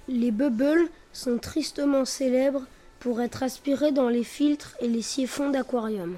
Les 0.08 0.32
bubbles 0.32 0.90
sont 1.12 1.38
tristement 1.38 2.06
célèbres 2.06 2.64
pour 3.00 3.22
être 3.22 3.44
aspirés 3.44 3.92
dans 3.92 4.08
les 4.08 4.24
filtres 4.24 4.76
et 4.80 4.88
les 4.88 5.02
siphons 5.02 5.50
d'aquarium. 5.50 6.18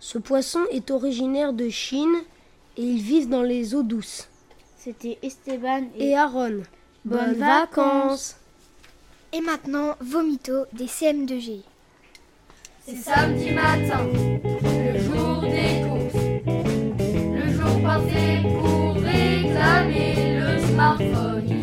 Ce 0.00 0.18
poisson 0.18 0.60
est 0.72 0.90
originaire 0.90 1.52
de 1.52 1.68
Chine 1.68 2.16
et 2.76 2.82
ils 2.82 3.00
vivent 3.00 3.28
dans 3.28 3.42
les 3.42 3.76
eaux 3.76 3.84
douces. 3.84 4.28
C'était 4.76 5.18
Esteban 5.22 5.84
et, 5.96 6.08
et 6.08 6.16
Aaron. 6.16 6.62
Bonnes, 7.04 7.34
vacances 7.34 8.36
Et 9.32 9.40
maintenant, 9.40 9.94
Vomito 10.00 10.66
des 10.72 10.86
CM2G. 10.86 11.62
C'est 12.84 12.96
samedi 12.96 13.52
matin, 13.52 14.08
le 21.08 21.14
smartphone 21.14 21.61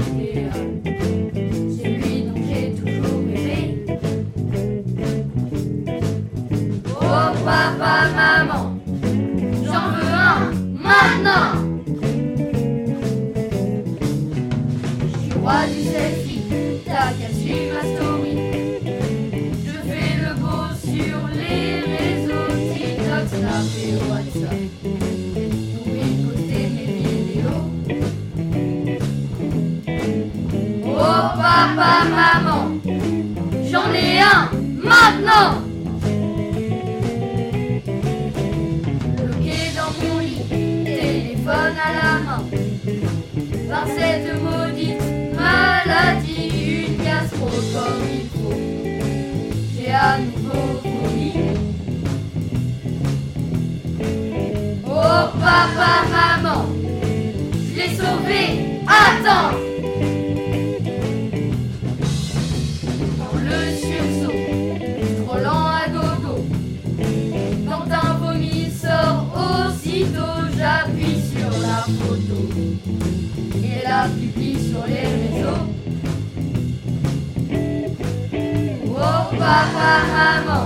maman, 80.20 80.66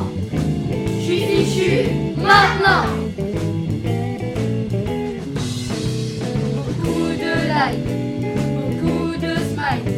je 0.99 1.03
suis 1.03 1.21
fichu 1.29 1.71
maintenant. 2.17 2.85
Beaucoup 6.55 7.11
de 7.23 7.33
likes, 7.53 7.89
beaucoup 8.81 9.13
de 9.25 9.33
smiles. 9.49 9.93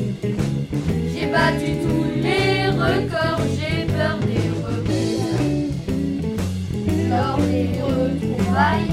J'ai 1.14 1.28
battu 1.36 1.70
tous 1.84 2.08
les 2.26 2.50
records, 2.68 3.44
j'ai 3.58 3.78
peur 3.94 4.16
des 4.30 4.48
représailles. 4.66 5.72
Lors 7.10 7.40
des 7.52 7.70
retrouvailles. 7.90 8.92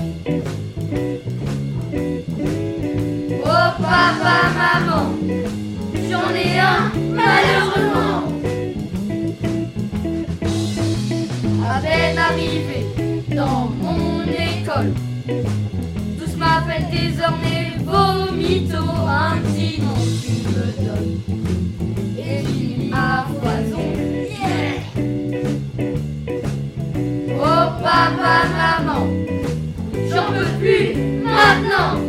Oh 3.45 3.69
papa, 3.81 4.37
maman, 4.59 4.92
malheureusement. 7.43 8.33
À 11.69 11.81
peine 11.81 12.19
arrivé 12.19 12.87
dans 13.35 13.71
mon 13.81 14.23
école, 14.23 14.93
tous 16.19 16.37
m'appellent 16.37 16.91
désormais 16.91 17.73
Vomito, 17.85 18.85
un 19.07 19.39
petit 19.39 19.81
nom 19.81 20.01
tu 20.23 20.35
me 20.49 20.67
donnes. 20.85 21.21
Et 22.19 22.45
j'y 22.47 22.93
à 22.93 23.27
foison, 23.41 23.87
yeah. 24.29 24.81
Oh 27.39 27.83
papa, 27.83 28.35
maman, 28.57 29.07
j'en 30.11 30.33
peux 30.33 30.59
plus 30.59 30.95
maintenant. 31.25 32.02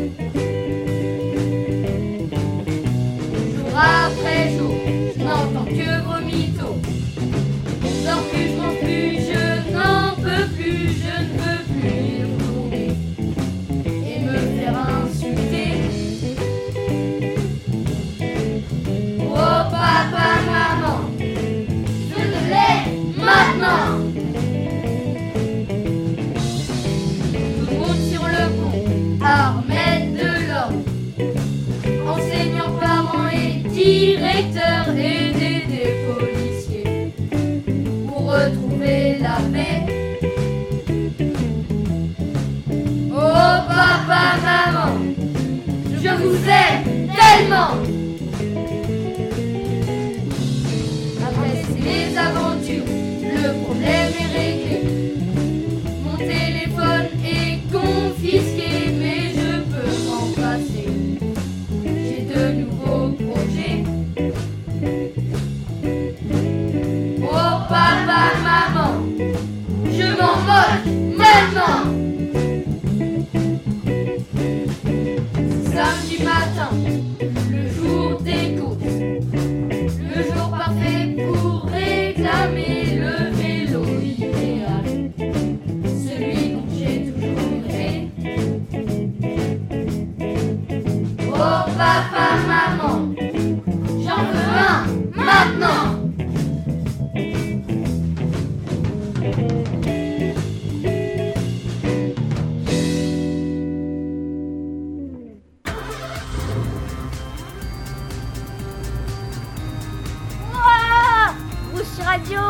Radio, 112.13 112.41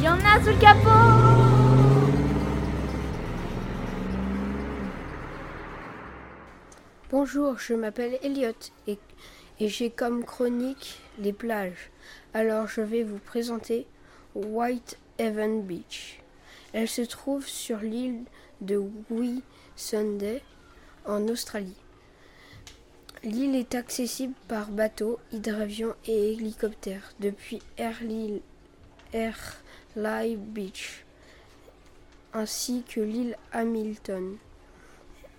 y 0.00 0.08
en 0.08 0.18
a 0.18 0.40
sous 0.40 0.50
le 0.50 0.60
capot 0.60 0.90
Bonjour, 7.10 7.58
je 7.58 7.74
m'appelle 7.74 8.18
Elliot 8.22 8.52
et, 8.86 8.98
et 9.58 9.68
j'ai 9.68 9.90
comme 9.90 10.24
chronique 10.24 11.00
les 11.18 11.32
plages. 11.32 11.90
Alors 12.32 12.68
je 12.68 12.80
vais 12.80 13.02
vous 13.02 13.18
présenter 13.18 13.88
White 14.36 14.98
Heaven 15.18 15.62
Beach. 15.62 16.20
Elle 16.72 16.88
se 16.88 17.02
trouve 17.02 17.46
sur 17.46 17.78
l'île 17.78 18.24
de 18.60 18.82
Whitsunday 19.10 20.42
en 21.04 21.28
Australie. 21.28 21.80
L'île 23.22 23.56
est 23.56 23.74
accessible 23.74 24.34
par 24.48 24.70
bateau, 24.70 25.18
hydravion 25.32 25.94
et 26.06 26.32
hélicoptère 26.32 27.12
depuis 27.20 27.60
Airlie 27.78 28.42
Beach 30.36 31.06
ainsi 32.36 32.82
que 32.86 33.00
l'île 33.00 33.36
Hamilton. 33.52 34.36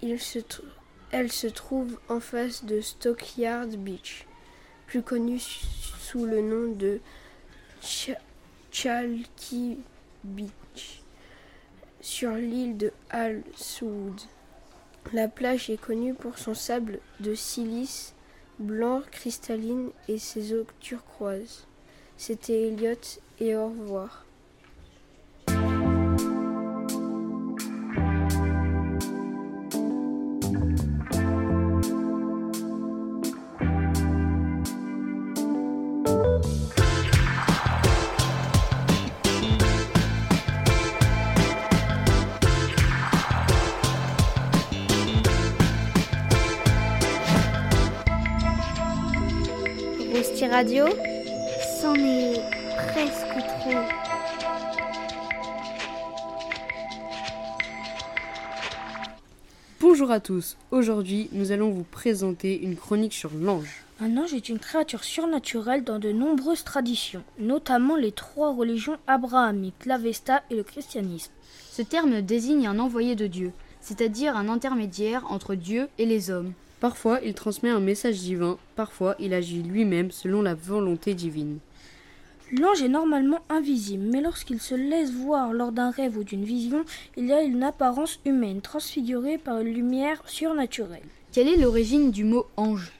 Elle 0.01 1.31
se 1.31 1.47
trouve 1.47 1.99
en 2.09 2.19
face 2.19 2.65
de 2.65 2.81
Stockyard 2.81 3.67
Beach, 3.67 4.25
plus 4.87 5.03
connu 5.03 5.39
sous 5.39 6.25
le 6.25 6.41
nom 6.41 6.73
de 6.73 6.99
Chalky 8.79 9.79
Beach, 10.23 11.01
sur 11.99 12.33
l'île 12.33 12.77
de 12.77 12.93
Halswood. 13.09 14.21
La 15.13 15.27
plage 15.27 15.71
est 15.71 15.81
connue 15.81 16.13
pour 16.13 16.37
son 16.37 16.53
sable 16.53 16.99
de 17.19 17.33
silice 17.33 18.13
blanc 18.59 19.01
cristalline 19.09 19.89
et 20.07 20.19
ses 20.19 20.53
eaux 20.53 20.67
turquoises. 20.79 21.65
C'était 22.17 22.67
Elliot 22.67 23.19
et 23.39 23.55
au 23.55 23.69
revoir. 23.69 24.26
Radio, 50.57 50.85
C'en 51.79 51.93
est 51.93 52.41
presque 52.87 53.45
trop. 53.59 53.77
Bonjour 59.79 60.09
à 60.09 60.19
tous, 60.19 60.57
aujourd'hui 60.71 61.29
nous 61.31 61.51
allons 61.51 61.69
vous 61.69 61.83
présenter 61.83 62.59
une 62.59 62.75
chronique 62.75 63.13
sur 63.13 63.29
l'ange. 63.35 63.83
Un 64.01 64.17
ange 64.17 64.33
est 64.33 64.49
une 64.49 64.57
créature 64.57 65.03
surnaturelle 65.03 65.83
dans 65.83 65.99
de 65.99 66.11
nombreuses 66.11 66.63
traditions, 66.63 67.21
notamment 67.37 67.95
les 67.95 68.11
trois 68.11 68.51
religions 68.51 68.97
abrahamiques, 69.05 69.85
l'Avesta 69.85 70.41
et 70.49 70.55
le 70.55 70.63
christianisme. 70.63 71.33
Ce 71.69 71.83
terme 71.83 72.23
désigne 72.23 72.65
un 72.65 72.79
envoyé 72.79 73.15
de 73.15 73.27
Dieu, 73.27 73.51
c'est-à-dire 73.79 74.35
un 74.35 74.49
intermédiaire 74.49 75.31
entre 75.31 75.53
Dieu 75.53 75.87
et 75.99 76.07
les 76.07 76.31
hommes. 76.31 76.53
Parfois 76.79 77.19
il 77.23 77.33
transmet 77.33 77.69
un 77.69 77.79
message 77.79 78.19
divin, 78.19 78.57
parfois 78.75 79.15
il 79.19 79.33
agit 79.33 79.63
lui-même 79.63 80.11
selon 80.11 80.41
la 80.41 80.53
volonté 80.53 81.13
divine. 81.15 81.59
L'ange 82.51 82.81
est 82.81 82.87
normalement 82.87 83.39
invisible, 83.49 84.05
mais 84.09 84.21
lorsqu'il 84.21 84.61
se 84.61 84.75
laisse 84.75 85.11
voir 85.11 85.51
lors 85.53 85.73
d'un 85.73 85.89
rêve 85.91 86.17
ou 86.17 86.23
d'une 86.23 86.45
vision, 86.45 86.85
il 87.17 87.31
a 87.33 87.41
une 87.41 87.63
apparence 87.63 88.19
humaine, 88.25 88.61
transfigurée 88.61 89.37
par 89.37 89.59
une 89.59 89.73
lumière 89.73 90.21
surnaturelle. 90.27 91.03
Quelle 91.33 91.49
est 91.49 91.57
l'origine 91.57 92.11
du 92.11 92.23
mot 92.23 92.45
ange? 92.55 92.93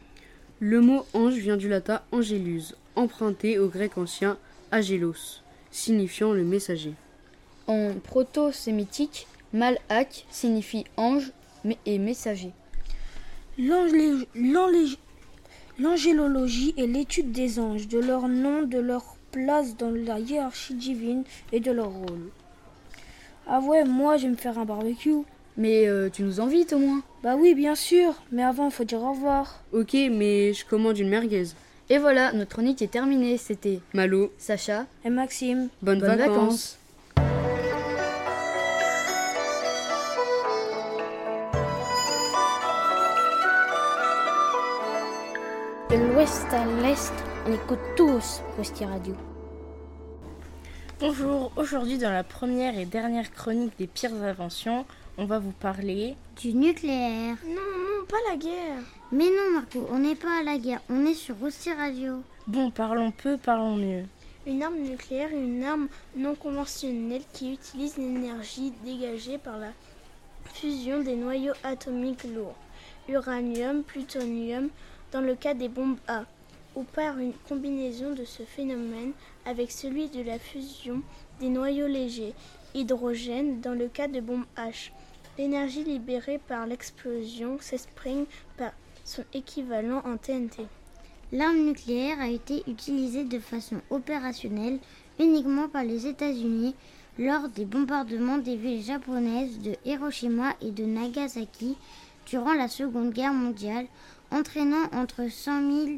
Le 0.60 0.82
mot 0.82 1.06
ange 1.14 1.36
vient 1.36 1.56
du 1.56 1.70
latin 1.70 2.02
angelus, 2.12 2.74
emprunté 2.96 3.58
au 3.58 3.68
grec 3.68 3.98
ancien 3.98 4.38
agelos, 4.72 5.42
signifiant 5.72 6.34
le 6.34 6.44
messager. 6.44 6.94
En 7.68 7.94
proto-sémitique, 8.04 9.28
malak 9.54 10.26
signifie 10.30 10.86
ange 10.98 11.32
mais- 11.64 11.78
et 11.86 12.00
messager. 12.00 12.52
L'angé- 13.58 14.28
l'angé- 14.36 14.98
L'angélologie 15.80 16.74
est 16.78 16.88
l'étude 16.88 17.32
des 17.32 17.60
anges, 17.60 17.88
de 17.88 18.00
leur 18.00 18.28
nom, 18.28 18.64
de 18.64 18.80
leur 18.80 19.16
place 19.32 19.78
dans 19.78 19.92
la 19.92 20.18
hiérarchie 20.20 20.74
divine 20.74 21.24
et 21.52 21.60
de 21.60 21.72
leur 21.72 21.90
rôle. 21.92 22.32
Ah 23.48 23.60
ouais, 23.60 23.84
moi 23.86 24.18
je 24.18 24.24
vais 24.24 24.32
me 24.32 24.36
faire 24.36 24.58
un 24.58 24.66
barbecue. 24.66 25.14
Mais 25.56 25.88
euh, 25.88 26.10
tu 26.10 26.24
nous 26.24 26.42
invites 26.42 26.74
au 26.74 26.80
moins 26.80 27.02
Bah 27.24 27.36
oui, 27.36 27.54
bien 27.54 27.76
sûr, 27.76 28.16
mais 28.32 28.44
avant 28.44 28.70
faut 28.72 28.86
dire 28.86 29.02
au 29.04 29.12
revoir. 29.12 29.62
Ok, 29.72 29.94
mais 29.94 30.52
je 30.54 30.66
commande 30.66 30.98
une 30.98 31.10
merguez. 31.10 31.46
Et 31.90 32.00
voilà, 32.00 32.34
notre 32.34 32.52
chronique 32.52 32.82
est 32.82 32.92
terminée. 32.92 33.38
C'était 33.38 33.80
Malo, 33.94 34.32
Sacha 34.40 34.88
Et 35.06 35.10
Maxime, 35.12 35.70
bonnes, 35.84 36.00
Bonnes 36.00 36.16
vacances. 36.18 36.80
De 45.90 45.96
l'ouest 45.96 46.46
à 46.52 46.66
l'est, 46.66 47.14
on 47.48 47.54
écoute 47.54 47.80
tous 47.96 48.42
Rousti 48.58 48.84
Radio. 48.84 49.16
Bonjour, 51.00 51.52
aujourd'hui 51.56 51.98
dans 51.98 52.12
la 52.12 52.26
première 52.26 52.78
et 52.78 52.86
dernière 52.86 53.32
chronique 53.32 53.78
des 53.78 53.88
pires 53.88 54.14
inventions, 54.14 54.86
on 55.18 55.26
va 55.26 55.40
vous 55.40 55.54
parler 55.54 56.16
Du 56.42 56.54
nucléaire. 56.54 57.38
Non, 57.46 57.54
non, 57.54 58.06
pas 58.06 58.18
la 58.30 58.36
guerre. 58.36 58.84
Mais 59.14 59.26
non, 59.30 59.54
Marco, 59.54 59.88
on 59.90 60.00
n'est 60.00 60.16
pas 60.16 60.42
à 60.42 60.44
la 60.44 60.58
guerre, 60.58 60.82
on 60.90 61.06
est 61.06 61.14
sur 61.14 61.38
Rossi 61.38 61.72
Radio. 61.72 62.22
Bon, 62.48 62.70
parlons 62.70 63.12
peu, 63.12 63.38
parlons 63.38 63.78
mieux. 63.78 64.04
Une 64.46 64.64
arme 64.64 64.80
nucléaire 64.80 65.32
est 65.32 65.42
une 65.42 65.64
arme 65.64 65.88
non 66.18 66.36
conventionnelle 66.36 67.24
qui 67.32 67.54
utilise 67.54 67.98
l'énergie 67.98 68.74
dégagée 68.84 69.38
par 69.38 69.58
la 69.58 69.72
fusion 70.54 71.02
des 71.02 71.16
noyaux 71.16 71.54
atomiques 71.64 72.26
lourds, 72.26 72.56
uranium, 73.08 73.84
plutonium, 73.84 74.70
dans 75.12 75.22
le 75.22 75.36
cas 75.36 75.54
des 75.54 75.70
bombes 75.70 75.98
A, 76.08 76.26
ou 76.76 76.84
par 76.84 77.18
une 77.18 77.34
combinaison 77.48 78.14
de 78.14 78.26
ce 78.26 78.44
phénomène 78.44 79.14
avec 79.46 79.72
celui 79.72 80.10
de 80.10 80.22
la 80.22 80.40
fusion 80.40 81.02
des 81.40 81.50
noyaux 81.50 81.88
légers, 81.88 82.34
hydrogène, 82.74 83.62
dans 83.62 83.74
le 83.74 83.88
cas 83.88 84.08
de 84.08 84.20
bombes 84.20 84.46
H. 84.58 84.92
L'énergie 85.38 85.84
libérée 85.84 86.40
par 86.48 86.66
l'explosion 86.66 87.58
s'exprime 87.60 88.26
par 88.58 88.72
son 89.04 89.24
équivalent 89.34 90.02
en 90.06 90.18
TNT. 90.18 90.66
L'arme 91.32 91.66
nucléaire 91.66 92.20
a 92.20 92.30
été 92.30 92.64
utilisée 92.68 93.24
de 93.24 93.40
façon 93.40 93.78
opérationnelle 93.90 94.80
uniquement 95.20 95.68
par 95.68 95.84
les 95.84 96.08
États-Unis 96.08 96.76
lors 97.20 97.50
des 97.50 97.66
bombardements 97.66 98.38
des 98.38 98.56
villes 98.56 98.84
japonaises 98.84 99.60
de 99.60 99.76
Hiroshima 99.86 100.54
et 100.62 100.72
de 100.72 100.86
Nagasaki 100.86 101.76
durant 102.28 102.54
la 102.54 102.68
Seconde 102.68 103.12
Guerre 103.12 103.34
mondiale, 103.34 103.88
entraînant 104.32 104.90
entre 104.94 105.30
100 105.30 105.86
000 105.86 105.98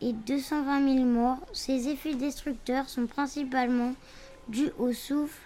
et 0.00 0.12
220 0.12 0.94
000 0.94 1.04
morts. 1.04 1.40
Ces 1.52 1.88
effets 1.88 2.14
destructeurs 2.14 2.88
sont 2.88 3.06
principalement 3.06 3.94
dus 4.48 4.70
au 4.78 4.92
souffle, 4.92 5.40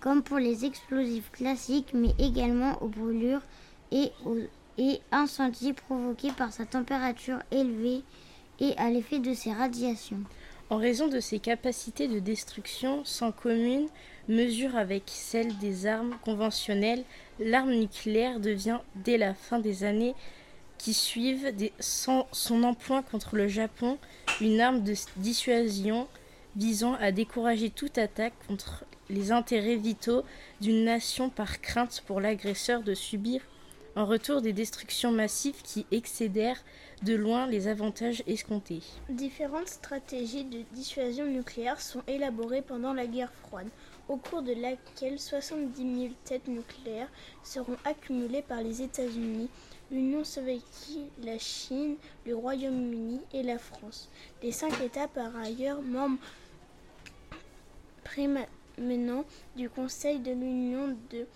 comme 0.00 0.22
pour 0.22 0.38
les 0.38 0.64
explosifs 0.64 1.30
classiques, 1.32 1.92
mais 1.94 2.14
également 2.18 2.82
aux 2.82 2.88
brûlures 2.88 3.42
et 3.90 4.10
aux 4.24 4.36
incendies 5.12 5.72
provoqués 5.72 6.32
par 6.32 6.52
sa 6.52 6.64
température 6.64 7.38
élevée 7.50 8.02
et 8.60 8.76
à 8.76 8.90
l'effet 8.90 9.18
de 9.18 9.34
ses 9.34 9.52
radiations. 9.52 10.20
En 10.70 10.76
raison 10.76 11.08
de 11.08 11.18
ses 11.18 11.38
capacités 11.38 12.08
de 12.08 12.18
destruction 12.18 13.02
sans 13.04 13.32
commune 13.32 13.88
mesure 14.28 14.76
avec 14.76 15.04
celle 15.06 15.56
des 15.58 15.86
armes 15.86 16.14
conventionnelles, 16.24 17.04
l'arme 17.40 17.72
nucléaire 17.72 18.38
devient, 18.38 18.78
dès 18.96 19.16
la 19.16 19.32
fin 19.32 19.58
des 19.58 19.84
années 19.84 20.14
qui 20.78 20.94
suivent 20.94 21.52
son 21.80 22.62
emploi 22.62 23.02
contre 23.02 23.36
le 23.36 23.48
Japon, 23.48 23.98
une 24.40 24.60
arme 24.60 24.82
de 24.82 24.94
dissuasion 25.16 26.08
visant 26.56 26.94
à 26.94 27.12
décourager 27.12 27.70
toute 27.70 27.98
attaque 27.98 28.34
contre 28.46 28.84
les 29.10 29.32
intérêts 29.32 29.76
vitaux 29.76 30.22
d'une 30.60 30.84
nation 30.84 31.30
par 31.30 31.60
crainte 31.60 32.02
pour 32.06 32.20
l'agresseur 32.20 32.82
de 32.82 32.94
subir 32.94 33.42
en 33.96 34.06
retour 34.06 34.42
des 34.42 34.52
destructions 34.52 35.10
massives 35.10 35.60
qui 35.62 35.84
excédèrent 35.90 36.62
de 37.02 37.14
loin 37.14 37.46
les 37.46 37.68
avantages 37.68 38.22
escomptés. 38.26 38.82
Différentes 39.08 39.68
stratégies 39.68 40.44
de 40.44 40.62
dissuasion 40.72 41.26
nucléaire 41.26 41.80
sont 41.80 42.02
élaborées 42.06 42.62
pendant 42.62 42.92
la 42.92 43.06
guerre 43.06 43.32
froide, 43.32 43.68
au 44.08 44.16
cours 44.16 44.42
de 44.42 44.52
laquelle 44.52 45.18
70 45.18 46.00
000 46.00 46.14
têtes 46.24 46.48
nucléaires 46.48 47.08
seront 47.42 47.76
accumulées 47.84 48.42
par 48.42 48.62
les 48.62 48.82
États-Unis, 48.82 49.48
l'Union 49.90 50.24
soviétique, 50.24 51.10
la 51.22 51.38
Chine, 51.38 51.96
le 52.26 52.36
Royaume-Uni 52.36 53.20
et 53.32 53.42
la 53.42 53.58
France. 53.58 54.08
Les 54.42 54.52
cinq 54.52 54.80
États 54.80 55.08
par 55.08 55.34
ailleurs 55.36 55.82
membres 55.82 56.18
menant 58.78 59.24
du 59.56 59.68
Conseil 59.68 60.18
de 60.18 60.32
l'Union 60.32 60.96
de 61.10 61.26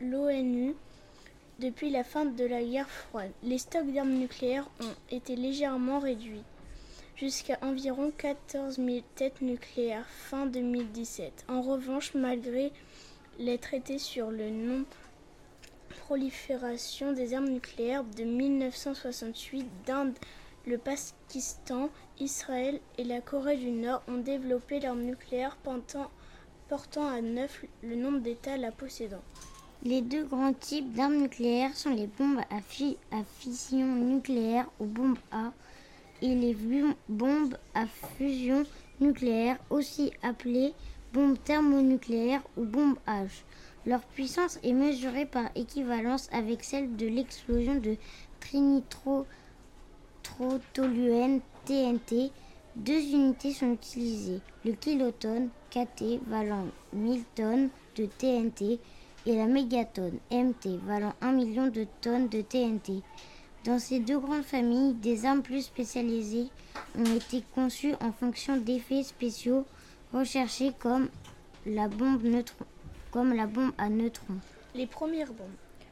l'ONU 0.00 0.74
depuis 1.58 1.90
la 1.90 2.04
fin 2.04 2.24
de 2.24 2.44
la 2.44 2.62
guerre 2.62 2.88
froide. 2.88 3.32
Les 3.42 3.58
stocks 3.58 3.92
d'armes 3.92 4.14
nucléaires 4.14 4.68
ont 4.80 5.14
été 5.14 5.36
légèrement 5.36 5.98
réduits 5.98 6.44
jusqu'à 7.16 7.58
environ 7.62 8.12
14 8.16 8.76
000 8.76 9.00
têtes 9.14 9.42
nucléaires 9.42 10.06
fin 10.08 10.46
2017. 10.46 11.44
En 11.48 11.62
revanche, 11.62 12.14
malgré 12.14 12.72
les 13.38 13.58
traités 13.58 13.98
sur 13.98 14.30
le 14.30 14.50
non-prolifération 16.12 17.12
des 17.12 17.32
armes 17.32 17.48
nucléaires 17.48 18.04
de 18.04 18.24
1968 18.24 19.66
d'Inde, 19.86 20.12
le 20.66 20.76
Pakistan, 20.76 21.88
Israël 22.20 22.80
et 22.98 23.04
la 23.04 23.22
Corée 23.22 23.56
du 23.56 23.70
Nord 23.70 24.02
ont 24.08 24.18
développé 24.18 24.78
l'arme 24.78 25.02
nucléaire 25.02 25.56
portant, 25.62 26.10
portant 26.68 27.08
à 27.08 27.22
neuf 27.22 27.64
le 27.82 27.96
nombre 27.96 28.18
d'États 28.18 28.58
la 28.58 28.72
possédant. 28.72 29.22
Les 29.84 30.02
deux 30.02 30.24
grands 30.24 30.52
types 30.52 30.92
d'armes 30.92 31.16
nucléaires 31.16 31.74
sont 31.74 31.94
les 31.94 32.06
bombes 32.06 32.40
à, 32.50 32.56
à 32.56 33.24
fission 33.38 33.86
nucléaire 33.86 34.66
ou 34.80 34.84
bombes 34.84 35.18
A 35.30 35.52
et 36.20 36.34
les 36.34 36.54
bombes 37.08 37.56
à 37.74 37.86
fusion 37.86 38.64
nucléaire, 39.00 39.56
aussi 39.70 40.12
appelées 40.22 40.74
bombes 41.14 41.38
thermonucléaires 41.42 42.42
ou 42.58 42.64
bombes 42.64 42.98
H. 43.06 43.44
Leur 43.84 44.00
puissance 44.00 44.60
est 44.62 44.72
mesurée 44.72 45.26
par 45.26 45.50
équivalence 45.56 46.28
avec 46.32 46.62
celle 46.62 46.94
de 46.96 47.06
l'explosion 47.06 47.74
de 47.74 47.96
trinitrotoluène 48.40 51.40
TNT. 51.64 52.30
Deux 52.76 53.00
unités 53.00 53.52
sont 53.52 53.72
utilisées, 53.72 54.40
le 54.64 54.72
kilotonne 54.72 55.48
KT 55.70 56.20
valant 56.26 56.66
1000 56.92 57.24
tonnes 57.34 57.70
de 57.96 58.06
TNT 58.06 58.78
et 59.26 59.36
la 59.36 59.46
mégatonne 59.46 60.18
MT 60.30 60.78
valant 60.84 61.14
1 61.20 61.32
million 61.32 61.66
de 61.66 61.86
tonnes 62.00 62.28
de 62.28 62.40
TNT. 62.40 63.02
Dans 63.64 63.78
ces 63.78 64.00
deux 64.00 64.18
grandes 64.18 64.44
familles, 64.44 64.94
des 64.94 65.26
armes 65.26 65.42
plus 65.42 65.62
spécialisées 65.62 66.48
ont 66.98 67.16
été 67.16 67.44
conçues 67.54 67.94
en 68.00 68.12
fonction 68.12 68.56
d'effets 68.56 69.02
spéciaux 69.02 69.66
recherchés 70.12 70.72
comme 70.78 71.08
la 71.66 71.88
bombe, 71.88 72.24
neutron, 72.24 72.64
comme 73.12 73.34
la 73.34 73.46
bombe 73.46 73.72
à 73.78 73.88
neutrons. 73.88 74.40
Les 74.74 74.86
premières 74.86 75.32
bombes. 75.32 75.46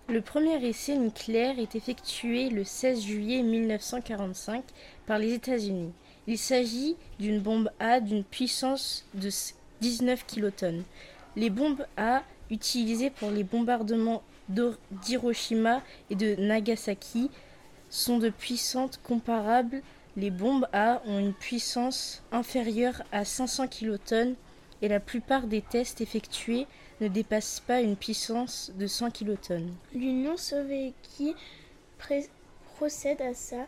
Le 0.08 0.22
premier 0.22 0.64
essai 0.66 0.96
nucléaire 0.96 1.58
est 1.58 1.76
effectué 1.76 2.48
le 2.48 2.64
16 2.64 3.02
juillet 3.02 3.42
1945 3.42 4.64
par 5.06 5.18
les 5.18 5.34
États-Unis. 5.34 5.92
Il 6.26 6.38
s'agit 6.38 6.96
d'une 7.20 7.38
bombe 7.38 7.70
A 7.78 8.00
d'une 8.00 8.24
puissance 8.24 9.04
de 9.14 9.28
19 9.82 10.26
kilotonnes. 10.26 10.82
Les 11.36 11.50
bombes 11.50 11.86
A 11.96 12.22
utilisées 12.50 13.10
pour 13.10 13.30
les 13.30 13.44
bombardements 13.44 14.22
d'Hiroshima 14.48 15.82
et 16.08 16.16
de 16.16 16.34
Nagasaki 16.36 17.30
sont 17.90 18.18
de 18.18 18.30
puissance 18.30 18.96
comparable. 18.96 19.82
Les 20.16 20.30
bombes 20.30 20.66
A 20.72 21.02
ont 21.06 21.18
une 21.18 21.34
puissance 21.34 22.22
inférieure 22.32 23.02
à 23.12 23.24
500 23.24 23.68
kilotonnes 23.68 24.34
et 24.82 24.88
la 24.88 25.00
plupart 25.00 25.46
des 25.46 25.60
tests 25.60 26.00
effectués 26.00 26.66
ne 27.00 27.08
dépassent 27.08 27.60
pas 27.60 27.80
une 27.80 27.96
puissance 27.96 28.70
de 28.74 28.86
100 28.86 29.10
kilotonnes. 29.10 29.74
L'Union 29.94 30.36
soviétique 30.36 31.36
procède 32.76 33.20
à 33.22 33.34
ça. 33.34 33.66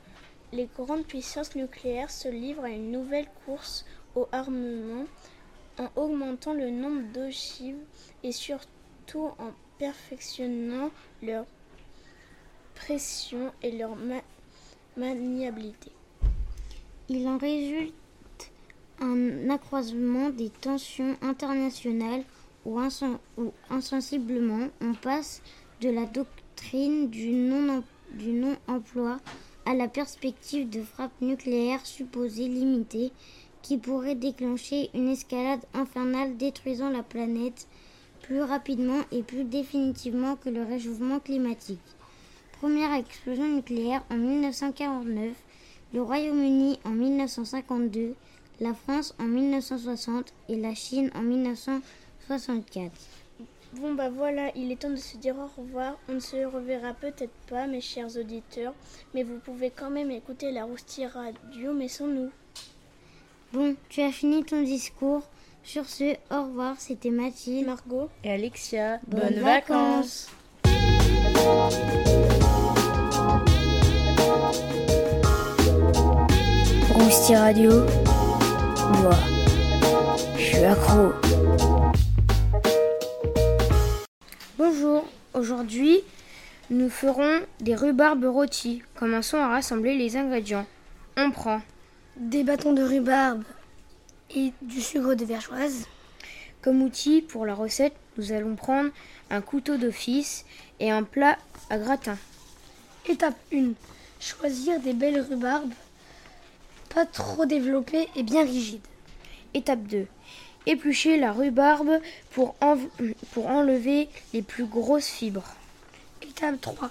Les 0.52 0.68
grandes 0.76 1.06
puissances 1.06 1.54
nucléaires 1.54 2.10
se 2.10 2.28
livrent 2.28 2.64
à 2.64 2.70
une 2.70 2.90
nouvelle 2.92 3.28
course 3.46 3.84
au 4.14 4.28
armement 4.32 5.04
en 5.78 5.88
augmentant 5.96 6.52
le 6.52 6.68
nombre 6.70 7.02
d'ogives 7.12 7.78
et 8.22 8.32
surtout 8.32 9.30
en 9.38 9.52
perfectionnant 9.78 10.90
leur 11.22 11.46
pression 12.74 13.52
et 13.62 13.72
leur 13.72 13.96
ma- 13.96 14.22
maniabilité. 14.96 15.90
Il 17.08 17.26
en 17.26 17.38
résulte 17.38 17.94
un 19.00 19.50
accroissement 19.50 20.28
des 20.30 20.50
tensions 20.50 21.16
internationales 21.22 22.22
où 22.64 22.78
insensiblement 23.70 24.68
on 24.80 24.94
passe 24.94 25.42
de 25.80 25.90
la 25.90 26.06
doctrine 26.06 27.08
du 27.10 27.30
non- 27.30 27.82
du 28.14 28.32
non-emploi 28.32 29.18
à 29.66 29.74
la 29.74 29.88
perspective 29.88 30.68
de 30.68 30.82
frappes 30.82 31.20
nucléaires 31.20 31.84
supposées 31.86 32.48
limitées 32.48 33.10
qui 33.62 33.78
pourraient 33.78 34.14
déclencher 34.16 34.90
une 34.94 35.08
escalade 35.08 35.60
infernale 35.72 36.36
détruisant 36.36 36.90
la 36.90 37.02
planète 37.02 37.68
plus 38.22 38.42
rapidement 38.42 39.00
et 39.10 39.22
plus 39.22 39.44
définitivement 39.44 40.36
que 40.36 40.48
le 40.48 40.62
réchauffement 40.62 41.20
climatique. 41.20 41.80
Première 42.60 42.92
explosion 42.94 43.48
nucléaire 43.56 44.04
en 44.10 44.16
1949, 44.16 45.32
le 45.94 46.02
Royaume-Uni 46.02 46.78
en 46.84 46.90
1952, 46.90 48.14
la 48.60 48.74
France 48.74 49.14
en 49.18 49.24
1960 49.24 50.32
et 50.48 50.56
la 50.56 50.74
Chine 50.74 51.10
en 51.14 51.22
1964. 52.32 52.92
Bon 53.74 53.94
bah 53.94 54.10
voilà, 54.10 54.50
il 54.54 54.70
est 54.70 54.76
temps 54.76 54.90
de 54.90 54.96
se 54.96 55.16
dire 55.16 55.34
au 55.38 55.60
revoir. 55.60 55.96
On 56.08 56.14
ne 56.14 56.20
se 56.20 56.44
reverra 56.44 56.92
peut-être 56.92 57.32
pas, 57.48 57.66
mes 57.66 57.80
chers 57.80 58.16
auditeurs, 58.18 58.74
mais 59.14 59.22
vous 59.22 59.38
pouvez 59.38 59.70
quand 59.70 59.88
même 59.88 60.10
écouter 60.10 60.52
la 60.52 60.64
Roustille 60.64 61.06
Radio, 61.06 61.72
mais 61.72 61.88
sans 61.88 62.06
nous. 62.06 62.30
Bon, 63.52 63.74
tu 63.88 64.02
as 64.02 64.12
fini 64.12 64.44
ton 64.44 64.62
discours. 64.62 65.22
Sur 65.64 65.86
ce, 65.86 66.16
au 66.30 66.44
revoir, 66.44 66.74
c'était 66.78 67.10
Mathilde, 67.10 67.66
Margot 67.66 68.08
et 68.24 68.32
Alexia. 68.32 68.98
Bonnes 69.06 69.20
Bonnes 69.20 69.40
vacances. 69.40 70.28
Rousti 76.90 77.36
Radio, 77.36 77.86
moi, 79.02 79.14
je 80.36 80.42
suis 80.42 80.64
accro. 80.64 81.31
Bonjour, 84.72 85.04
aujourd'hui 85.34 86.00
nous 86.70 86.88
ferons 86.88 87.40
des 87.60 87.74
rhubarbes 87.74 88.24
rôtis. 88.24 88.82
Commençons 88.94 89.36
à 89.36 89.48
rassembler 89.48 89.98
les 89.98 90.16
ingrédients. 90.16 90.64
On 91.18 91.30
prend 91.30 91.60
Des 92.16 92.42
bâtons 92.42 92.72
de 92.72 92.82
rhubarbe 92.82 93.42
et 94.34 94.52
du 94.62 94.80
sucre 94.80 95.14
de 95.14 95.26
vergeoise. 95.26 95.86
comme 96.62 96.80
outil 96.80 97.20
pour 97.20 97.44
la 97.44 97.54
recette, 97.54 97.92
nous 98.16 98.32
allons 98.32 98.56
prendre 98.56 98.88
un 99.28 99.42
couteau 99.42 99.76
d'office 99.76 100.46
et 100.80 100.90
un 100.90 101.02
plat 101.02 101.36
à 101.68 101.76
gratin. 101.76 102.16
Étape 103.06 103.36
1. 103.52 103.72
Choisir 104.20 104.80
des 104.80 104.94
belles 104.94 105.20
rhubarbes, 105.20 105.74
pas 106.88 107.04
trop 107.04 107.44
développées 107.44 108.08
et 108.16 108.22
bien 108.22 108.42
rigides. 108.44 108.86
Étape 109.52 109.82
2. 109.82 110.06
Éplucher 110.66 111.16
la 111.18 111.32
rhubarbe 111.32 112.00
pour, 112.30 112.54
enlever 113.36 114.08
les 114.32 114.42
plus 114.42 114.64
grosses 114.64 115.08
fibres. 115.08 115.56
Étape 116.22 116.60
3. 116.60 116.90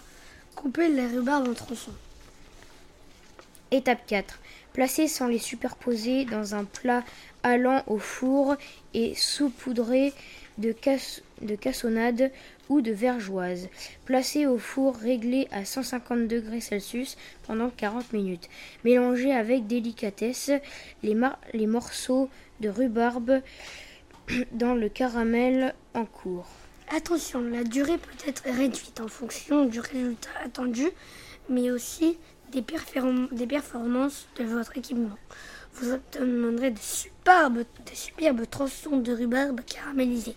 Couper 0.56 0.90
les 0.90 1.08
rhubarbes 1.08 1.48
en 1.48 1.54
tronçons. 1.54 1.94
Étape 3.72 4.06
4. 4.08 4.40
Placer 4.74 5.08
sans 5.08 5.28
les 5.28 5.40
superposer 5.40 6.26
dans 6.26 6.54
un 6.56 6.66
plat 6.66 7.04
allant 7.44 7.84
au 7.88 7.98
four 7.98 8.56
et 8.94 9.16
saupoudrer 9.16 10.14
de, 10.58 10.74
cassonade 11.56 12.32
ou 12.68 12.82
de 12.82 12.92
vergeoise. 12.92 13.70
Placer 14.06 14.46
au 14.48 14.58
four 14.58 14.96
réglé 14.96 15.48
à 15.52 15.64
150 15.64 16.28
degrés 16.28 16.62
Celsius 16.62 17.18
pendant 17.48 17.70
40 17.70 18.12
minutes. 18.12 18.50
Mélanger 18.84 19.34
avec 19.34 19.68
délicatesse 19.68 20.52
les 21.04 21.68
morceaux 21.68 22.30
de 22.62 22.70
rhubarbe 22.70 23.42
dans 24.54 24.74
le 24.76 24.88
caramel 24.88 25.74
en 25.94 26.06
cours. 26.06 26.48
Attention, 26.96 27.42
la 27.42 27.64
durée 27.64 27.98
peut 27.98 28.28
être 28.30 28.44
réduite 28.46 29.00
en 29.02 29.08
fonction 29.08 29.66
du 29.66 29.80
résultat 29.80 30.30
attendu, 30.44 30.88
mais 31.50 31.72
aussi 31.72 32.18
des, 32.52 32.62
perform- 32.62 33.34
des 33.34 33.48
performances 33.48 34.28
de 34.38 34.44
votre 34.44 34.78
équipement. 34.78 35.18
Vous 35.76 35.92
obtiendrez 35.94 36.72
des 36.72 36.82
superbes, 36.82 37.64
des 37.86 37.96
superbes 37.96 38.44
tronçons 38.50 38.98
de 38.98 39.14
rhubarbe 39.14 39.62
caramélisés. 39.62 40.36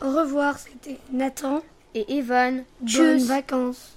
Au 0.00 0.10
revoir, 0.10 0.58
c'était 0.58 0.98
Nathan 1.12 1.62
et 1.94 2.16
Evan. 2.16 2.64
Bonnes 2.80 3.24
vacances. 3.24 3.92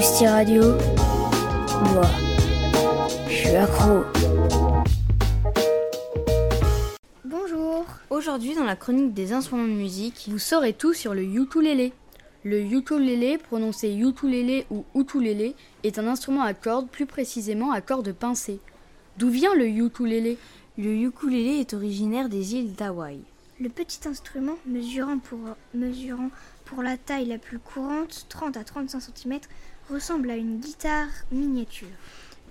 Radio, 0.00 0.62
moi, 1.92 2.04
je 3.28 3.34
suis 3.34 3.56
accro. 3.56 4.04
Bonjour. 7.24 7.84
Aujourd'hui, 8.08 8.54
dans 8.54 8.62
la 8.62 8.76
chronique 8.76 9.12
des 9.12 9.32
instruments 9.32 9.64
de 9.64 9.72
musique, 9.72 10.28
Vous 10.30 10.38
saurez 10.38 10.72
tout 10.72 10.94
sur 10.94 11.14
le 11.14 11.24
ukulélé. 11.24 11.92
Le 12.44 12.60
ukulélé, 12.60 13.38
prononcé 13.38 13.92
ukulélé 13.92 14.66
ou 14.70 14.84
ukulélé, 14.94 15.56
est 15.82 15.98
un 15.98 16.06
instrument 16.06 16.42
à 16.42 16.54
cordes, 16.54 16.86
plus 16.86 17.06
précisément 17.06 17.72
à 17.72 17.80
cordes 17.80 18.12
pincées. 18.12 18.60
D'où 19.16 19.30
vient 19.30 19.56
le 19.56 19.66
ukulélé? 19.66 20.38
Le 20.78 20.94
ukulélé 20.94 21.58
est 21.58 21.74
originaire 21.74 22.28
des 22.28 22.54
îles 22.54 22.72
d'Hawaï. 22.74 23.18
Le 23.60 23.68
petit 23.68 24.06
instrument, 24.06 24.54
mesurant 24.64 25.18
pour, 25.18 25.40
mesurant 25.74 26.30
pour 26.64 26.84
la 26.84 26.96
taille 26.96 27.26
la 27.26 27.38
plus 27.38 27.58
courante, 27.58 28.26
30 28.28 28.56
à 28.56 28.62
35 28.62 29.00
cm, 29.00 29.40
ressemble 29.90 30.30
à 30.30 30.36
une 30.36 30.58
guitare 30.60 31.08
miniature. 31.32 31.88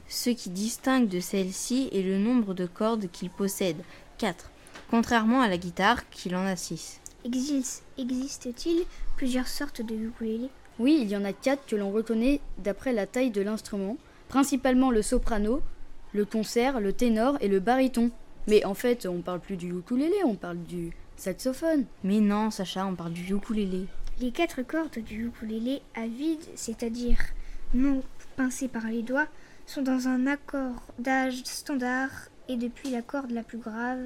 Ce 0.10 0.30
qui 0.30 0.50
distingue 0.50 1.08
de 1.08 1.20
celle-ci 1.20 1.90
est 1.92 2.02
le 2.02 2.18
nombre 2.18 2.54
de 2.54 2.66
cordes 2.66 3.08
qu'il 3.12 3.30
possède, 3.30 3.78
4, 4.18 4.50
contrairement 4.90 5.42
à 5.42 5.48
la 5.50 5.58
guitare 5.58 6.10
qui 6.10 6.34
en 6.34 6.46
a 6.46 6.56
6. 6.56 7.00
Existe- 7.26 7.84
Existe-t-il 7.98 8.84
plusieurs 9.18 9.48
sortes 9.48 9.82
de 9.82 9.96
ukulélé 9.96 10.50
Oui, 10.80 11.00
il 11.02 11.10
y 11.10 11.18
en 11.18 11.26
a 11.26 11.34
quatre 11.34 11.66
que 11.66 11.76
l'on 11.76 11.92
reconnaît 11.92 12.40
d'après 12.60 12.94
la 12.94 13.06
taille 13.06 13.32
de 13.32 13.42
l'instrument, 13.42 13.98
principalement 14.30 14.92
le 14.92 15.02
soprano, 15.02 15.62
le 16.14 16.26
concert, 16.26 16.80
le 16.80 16.94
ténor 16.94 17.38
et 17.42 17.48
le 17.50 17.60
baryton. 17.60 18.12
Mais 18.48 18.64
en 18.64 18.74
fait, 18.76 19.06
on 19.06 19.22
parle 19.22 19.42
plus 19.42 19.58
du 19.58 19.72
ukulélé, 19.78 20.16
on 20.24 20.36
parle 20.36 20.60
du 20.64 20.92
saxophone. 21.18 21.84
Mais 22.04 22.22
non, 22.22 22.50
Sacha, 22.50 22.86
on 22.86 22.96
parle 22.96 23.12
du 23.12 23.34
ukulélé. 23.34 23.88
Les 24.20 24.32
quatre 24.32 24.64
cordes 24.64 24.98
du 24.98 25.28
ukulélé 25.28 25.82
à 25.94 26.08
vide, 26.08 26.44
c'est-à-dire 26.56 27.20
non 27.76 28.02
pincées 28.36 28.68
par 28.68 28.88
les 28.88 29.04
doigts, 29.04 29.28
sont 29.68 29.84
dans 29.84 30.08
un 30.08 30.26
accordage 30.26 31.44
standard 31.44 32.10
et 32.48 32.56
depuis 32.56 32.90
la 32.90 33.04
corde 33.04 33.32
la 33.32 33.44
plus 33.44 33.60
grave, 33.60 34.00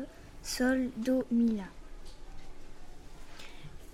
sol, 0.43 0.89
do, 0.97 1.23
mi, 1.31 1.55
la. 1.55 1.63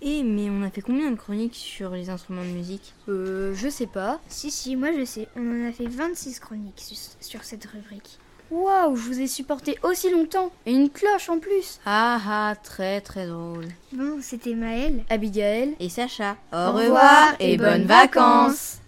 Et 0.01 0.23
mais 0.23 0.49
on 0.49 0.63
a 0.63 0.69
fait 0.69 0.81
combien 0.81 1.11
de 1.11 1.15
chroniques 1.15 1.55
sur 1.55 1.91
les 1.91 2.09
instruments 2.09 2.43
de 2.43 2.49
musique? 2.49 2.93
Euh, 3.09 3.53
je 3.53 3.67
sais 3.67 3.87
pas. 3.87 4.19
Si, 4.27 4.49
si, 4.49 4.75
moi 4.75 4.91
je 4.97 5.05
sais, 5.05 5.27
on 5.35 5.65
en 5.65 5.67
a 5.67 5.71
fait 5.71 5.87
26 5.87 6.39
chroniques 6.39 6.95
sur 7.19 7.43
cette 7.43 7.65
rubrique. 7.65 8.19
Waouh, 8.49 8.95
je 8.95 9.01
vous 9.01 9.19
ai 9.19 9.27
supporté 9.27 9.77
aussi 9.83 10.09
longtemps 10.09 10.51
Et 10.65 10.71
une 10.71 10.89
cloche 10.89 11.29
en 11.29 11.39
plus 11.39 11.79
Ah 11.85 12.19
ah, 12.25 12.55
très 12.63 13.01
très 13.01 13.27
drôle. 13.27 13.65
Bon, 13.91 14.19
c'était 14.21 14.55
Maëlle. 14.55 15.03
Abigail. 15.09 15.75
Et 15.79 15.89
Sacha. 15.89 16.37
Au 16.53 16.71
revoir 16.71 17.35
et 17.39 17.57
bonnes 17.57 17.85
vacances. 17.85 18.79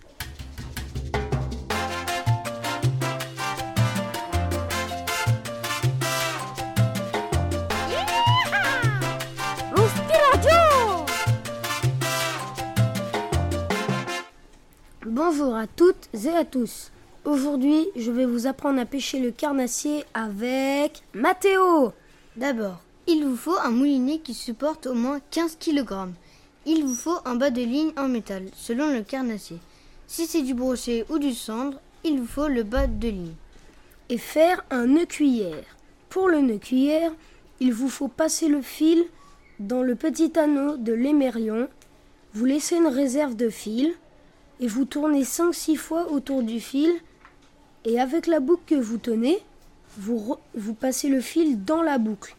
Bonjour 15.05 15.55
à 15.55 15.67
toutes 15.67 16.07
et 16.13 16.29
à 16.29 16.45
tous. 16.45 16.91
Aujourd'hui, 17.25 17.89
je 17.97 18.11
vais 18.11 18.25
vous 18.25 18.47
apprendre 18.47 18.79
à 18.79 18.85
pêcher 18.85 19.19
le 19.19 19.31
carnassier 19.31 20.05
avec 20.13 21.03
Mathéo. 21.13 21.91
D'abord, 22.37 22.79
il 23.07 23.25
vous 23.25 23.35
faut 23.35 23.57
un 23.57 23.71
moulinet 23.71 24.19
qui 24.19 24.33
supporte 24.33 24.87
au 24.87 24.93
moins 24.93 25.19
15 25.31 25.57
kg. 25.57 26.11
Il 26.65 26.85
vous 26.85 26.95
faut 26.95 27.17
un 27.25 27.35
bas 27.35 27.49
de 27.49 27.61
ligne 27.61 27.91
en 27.97 28.07
métal, 28.07 28.45
selon 28.55 28.93
le 28.93 29.01
carnassier. 29.01 29.57
Si 30.07 30.27
c'est 30.27 30.43
du 30.43 30.53
brochet 30.53 31.05
ou 31.09 31.19
du 31.19 31.33
cendre, 31.33 31.81
il 32.05 32.21
vous 32.21 32.25
faut 32.25 32.47
le 32.47 32.63
bas 32.63 32.87
de 32.87 33.09
ligne. 33.09 33.33
Et 34.07 34.17
faire 34.17 34.63
un 34.69 34.85
nœud 34.85 35.05
cuillère. 35.05 35.65
Pour 36.07 36.29
le 36.29 36.39
nœud 36.39 36.57
cuillère, 36.57 37.11
il 37.59 37.73
vous 37.73 37.89
faut 37.89 38.07
passer 38.07 38.47
le 38.47 38.61
fil 38.61 39.03
dans 39.59 39.83
le 39.83 39.95
petit 39.95 40.39
anneau 40.39 40.77
de 40.77 40.93
l'émerion. 40.93 41.67
Vous 42.33 42.45
laissez 42.45 42.77
une 42.77 42.87
réserve 42.87 43.35
de 43.35 43.49
fil 43.49 43.93
et 44.61 44.67
vous 44.67 44.85
tournez 44.85 45.23
5-6 45.23 45.75
fois 45.75 46.11
autour 46.11 46.43
du 46.43 46.61
fil. 46.61 46.91
Et 47.85 47.99
avec 47.99 48.27
la 48.27 48.39
boucle 48.39 48.63
que 48.67 48.75
vous 48.75 48.97
tenez, 48.97 49.39
vous, 49.97 50.35
vous 50.55 50.73
passez 50.73 51.09
le 51.09 51.21
fil 51.21 51.63
dans 51.63 51.81
la 51.81 51.97
boucle. 51.97 52.35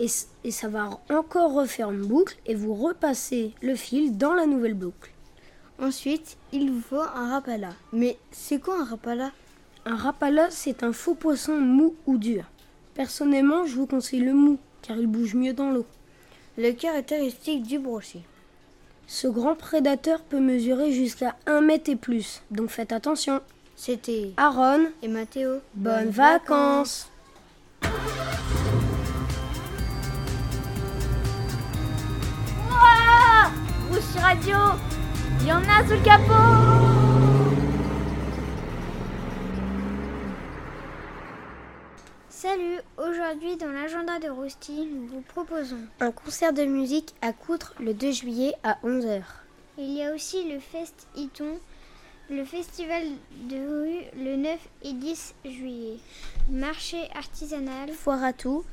Et, 0.00 0.06
et 0.42 0.50
ça 0.50 0.68
va 0.68 1.00
encore 1.10 1.52
refaire 1.52 1.90
une 1.90 2.06
boucle 2.06 2.36
et 2.46 2.54
vous 2.54 2.74
repassez 2.74 3.52
le 3.62 3.76
fil 3.76 4.16
dans 4.16 4.34
la 4.34 4.46
nouvelle 4.46 4.74
boucle. 4.74 5.12
Ensuite, 5.80 6.36
il 6.52 6.70
vous 6.70 6.80
faut 6.80 7.00
un 7.00 7.30
rapala. 7.30 7.70
Mais 7.92 8.16
c'est 8.30 8.60
quoi 8.60 8.80
un 8.80 8.84
rapala? 8.84 9.32
Un 9.84 9.96
rapala, 9.96 10.48
c'est 10.50 10.82
un 10.82 10.92
faux 10.92 11.14
poisson 11.14 11.58
mou 11.58 11.94
ou 12.06 12.16
dur. 12.16 12.44
Personnellement, 12.94 13.66
je 13.66 13.74
vous 13.74 13.86
conseille 13.86 14.20
le 14.20 14.34
mou, 14.34 14.58
car 14.82 14.96
il 14.96 15.06
bouge 15.06 15.34
mieux 15.34 15.52
dans 15.52 15.70
l'eau. 15.70 15.84
Les 16.56 16.74
caractéristiques 16.74 17.64
du 17.64 17.78
brochet. 17.78 18.22
Ce 19.06 19.26
grand 19.26 19.56
prédateur 19.56 20.22
peut 20.22 20.40
mesurer 20.40 20.92
jusqu'à 20.92 21.36
1 21.46 21.60
mètre 21.60 21.90
et 21.90 21.96
plus, 21.96 22.42
donc 22.50 22.70
faites 22.70 22.92
attention. 22.92 23.40
C'était 23.76 24.32
Aaron 24.36 24.86
et 25.02 25.08
Mathéo. 25.08 25.60
Bonnes 25.74 26.10
vacances 26.10 27.10
Ouah 32.70 33.50
Roussi 33.90 34.18
Radio 34.18 34.56
Il 35.40 35.48
y 35.48 35.52
en 35.52 35.62
a 35.62 35.84
sous 35.86 35.94
le 35.94 36.04
capot 36.04 36.32
Salut, 42.28 42.78
aujourd'hui 42.98 43.56
dans 43.56 43.70
l'agenda 43.70 44.18
de 44.18 44.28
Rosti, 44.28 44.86
nous 44.86 45.06
vous 45.06 45.22
proposons. 45.22 45.78
Un 46.00 46.10
concert 46.12 46.52
de 46.52 46.64
musique 46.64 47.14
à 47.22 47.32
Coutre 47.32 47.74
le 47.80 47.94
2 47.94 48.12
juillet 48.12 48.52
à 48.62 48.76
11h. 48.84 49.22
Il 49.78 49.90
y 49.92 50.02
a 50.04 50.14
aussi 50.14 50.44
le 50.52 50.58
Fest 50.60 51.06
Iton, 51.16 51.58
le 52.30 52.44
festival 52.44 53.02
de 53.48 53.56
rue 53.56 54.04
le 54.24 54.36
9 54.36 54.58
et 54.82 54.92
10 54.92 55.34
juillet. 55.44 55.98
Marché 56.50 57.08
artisanal, 57.14 57.90
Foire 57.92 58.24
à 58.24 58.32
tout, 58.32 58.64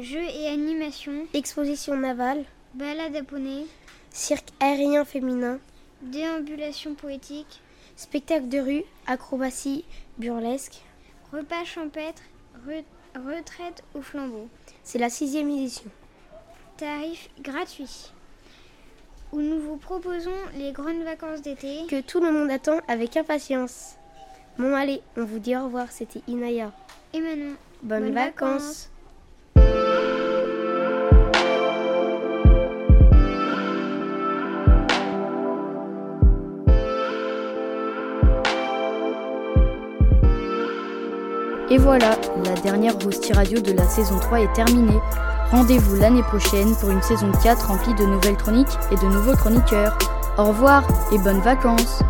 jeux 0.00 0.22
et 0.24 0.48
animations, 0.48 1.26
exposition 1.34 1.96
navale, 1.96 2.44
balade 2.74 3.16
à 3.16 3.22
poney, 3.22 3.66
cirque 4.10 4.48
aérien 4.60 5.04
féminin, 5.04 5.58
déambulation 6.02 6.94
poétique, 6.94 7.60
spectacle 7.96 8.48
de 8.48 8.58
rue, 8.58 8.84
acrobatie, 9.06 9.84
burlesque. 10.18 10.80
repas 11.32 11.64
champêtre, 11.64 12.22
re- 12.66 12.84
retraite 13.16 13.82
au 13.94 14.02
flambeau. 14.02 14.48
C'est 14.82 14.98
la 14.98 15.10
sixième 15.10 15.50
édition. 15.50 15.90
Tarif 16.76 17.28
gratuit. 17.40 18.12
Où 19.32 19.40
nous 19.40 19.60
vous 19.60 19.76
proposons 19.76 20.30
les 20.56 20.72
grandes 20.72 21.02
vacances 21.04 21.42
d'été. 21.42 21.86
Que 21.88 22.00
tout 22.00 22.20
le 22.20 22.32
monde 22.32 22.50
attend 22.50 22.78
avec 22.88 23.16
impatience. 23.16 23.96
Bon 24.58 24.74
allez, 24.74 25.02
on 25.16 25.24
vous 25.24 25.38
dit 25.38 25.54
au 25.56 25.64
revoir, 25.64 25.88
c'était 25.90 26.22
Inaya. 26.26 26.72
Et 27.12 27.20
Manon. 27.20 27.54
Bonnes, 27.82 28.04
Bonnes 28.04 28.14
vacances. 28.14 28.90
Et 41.70 41.76
voilà, 41.76 42.16
la 42.46 42.54
dernière 42.62 42.98
Rosti 42.98 43.34
Radio 43.34 43.60
de 43.60 43.72
la 43.72 43.86
saison 43.86 44.18
3 44.18 44.40
est 44.40 44.52
terminée. 44.54 44.98
Rendez-vous 45.50 45.96
l'année 45.96 46.22
prochaine 46.22 46.76
pour 46.76 46.90
une 46.90 47.00
saison 47.00 47.32
4 47.42 47.68
remplie 47.68 47.94
de 47.94 48.04
nouvelles 48.04 48.36
chroniques 48.36 48.78
et 48.90 48.96
de 48.96 49.06
nouveaux 49.06 49.34
chroniqueurs. 49.34 49.96
Au 50.36 50.44
revoir 50.44 50.82
et 51.10 51.18
bonnes 51.18 51.40
vacances 51.40 52.02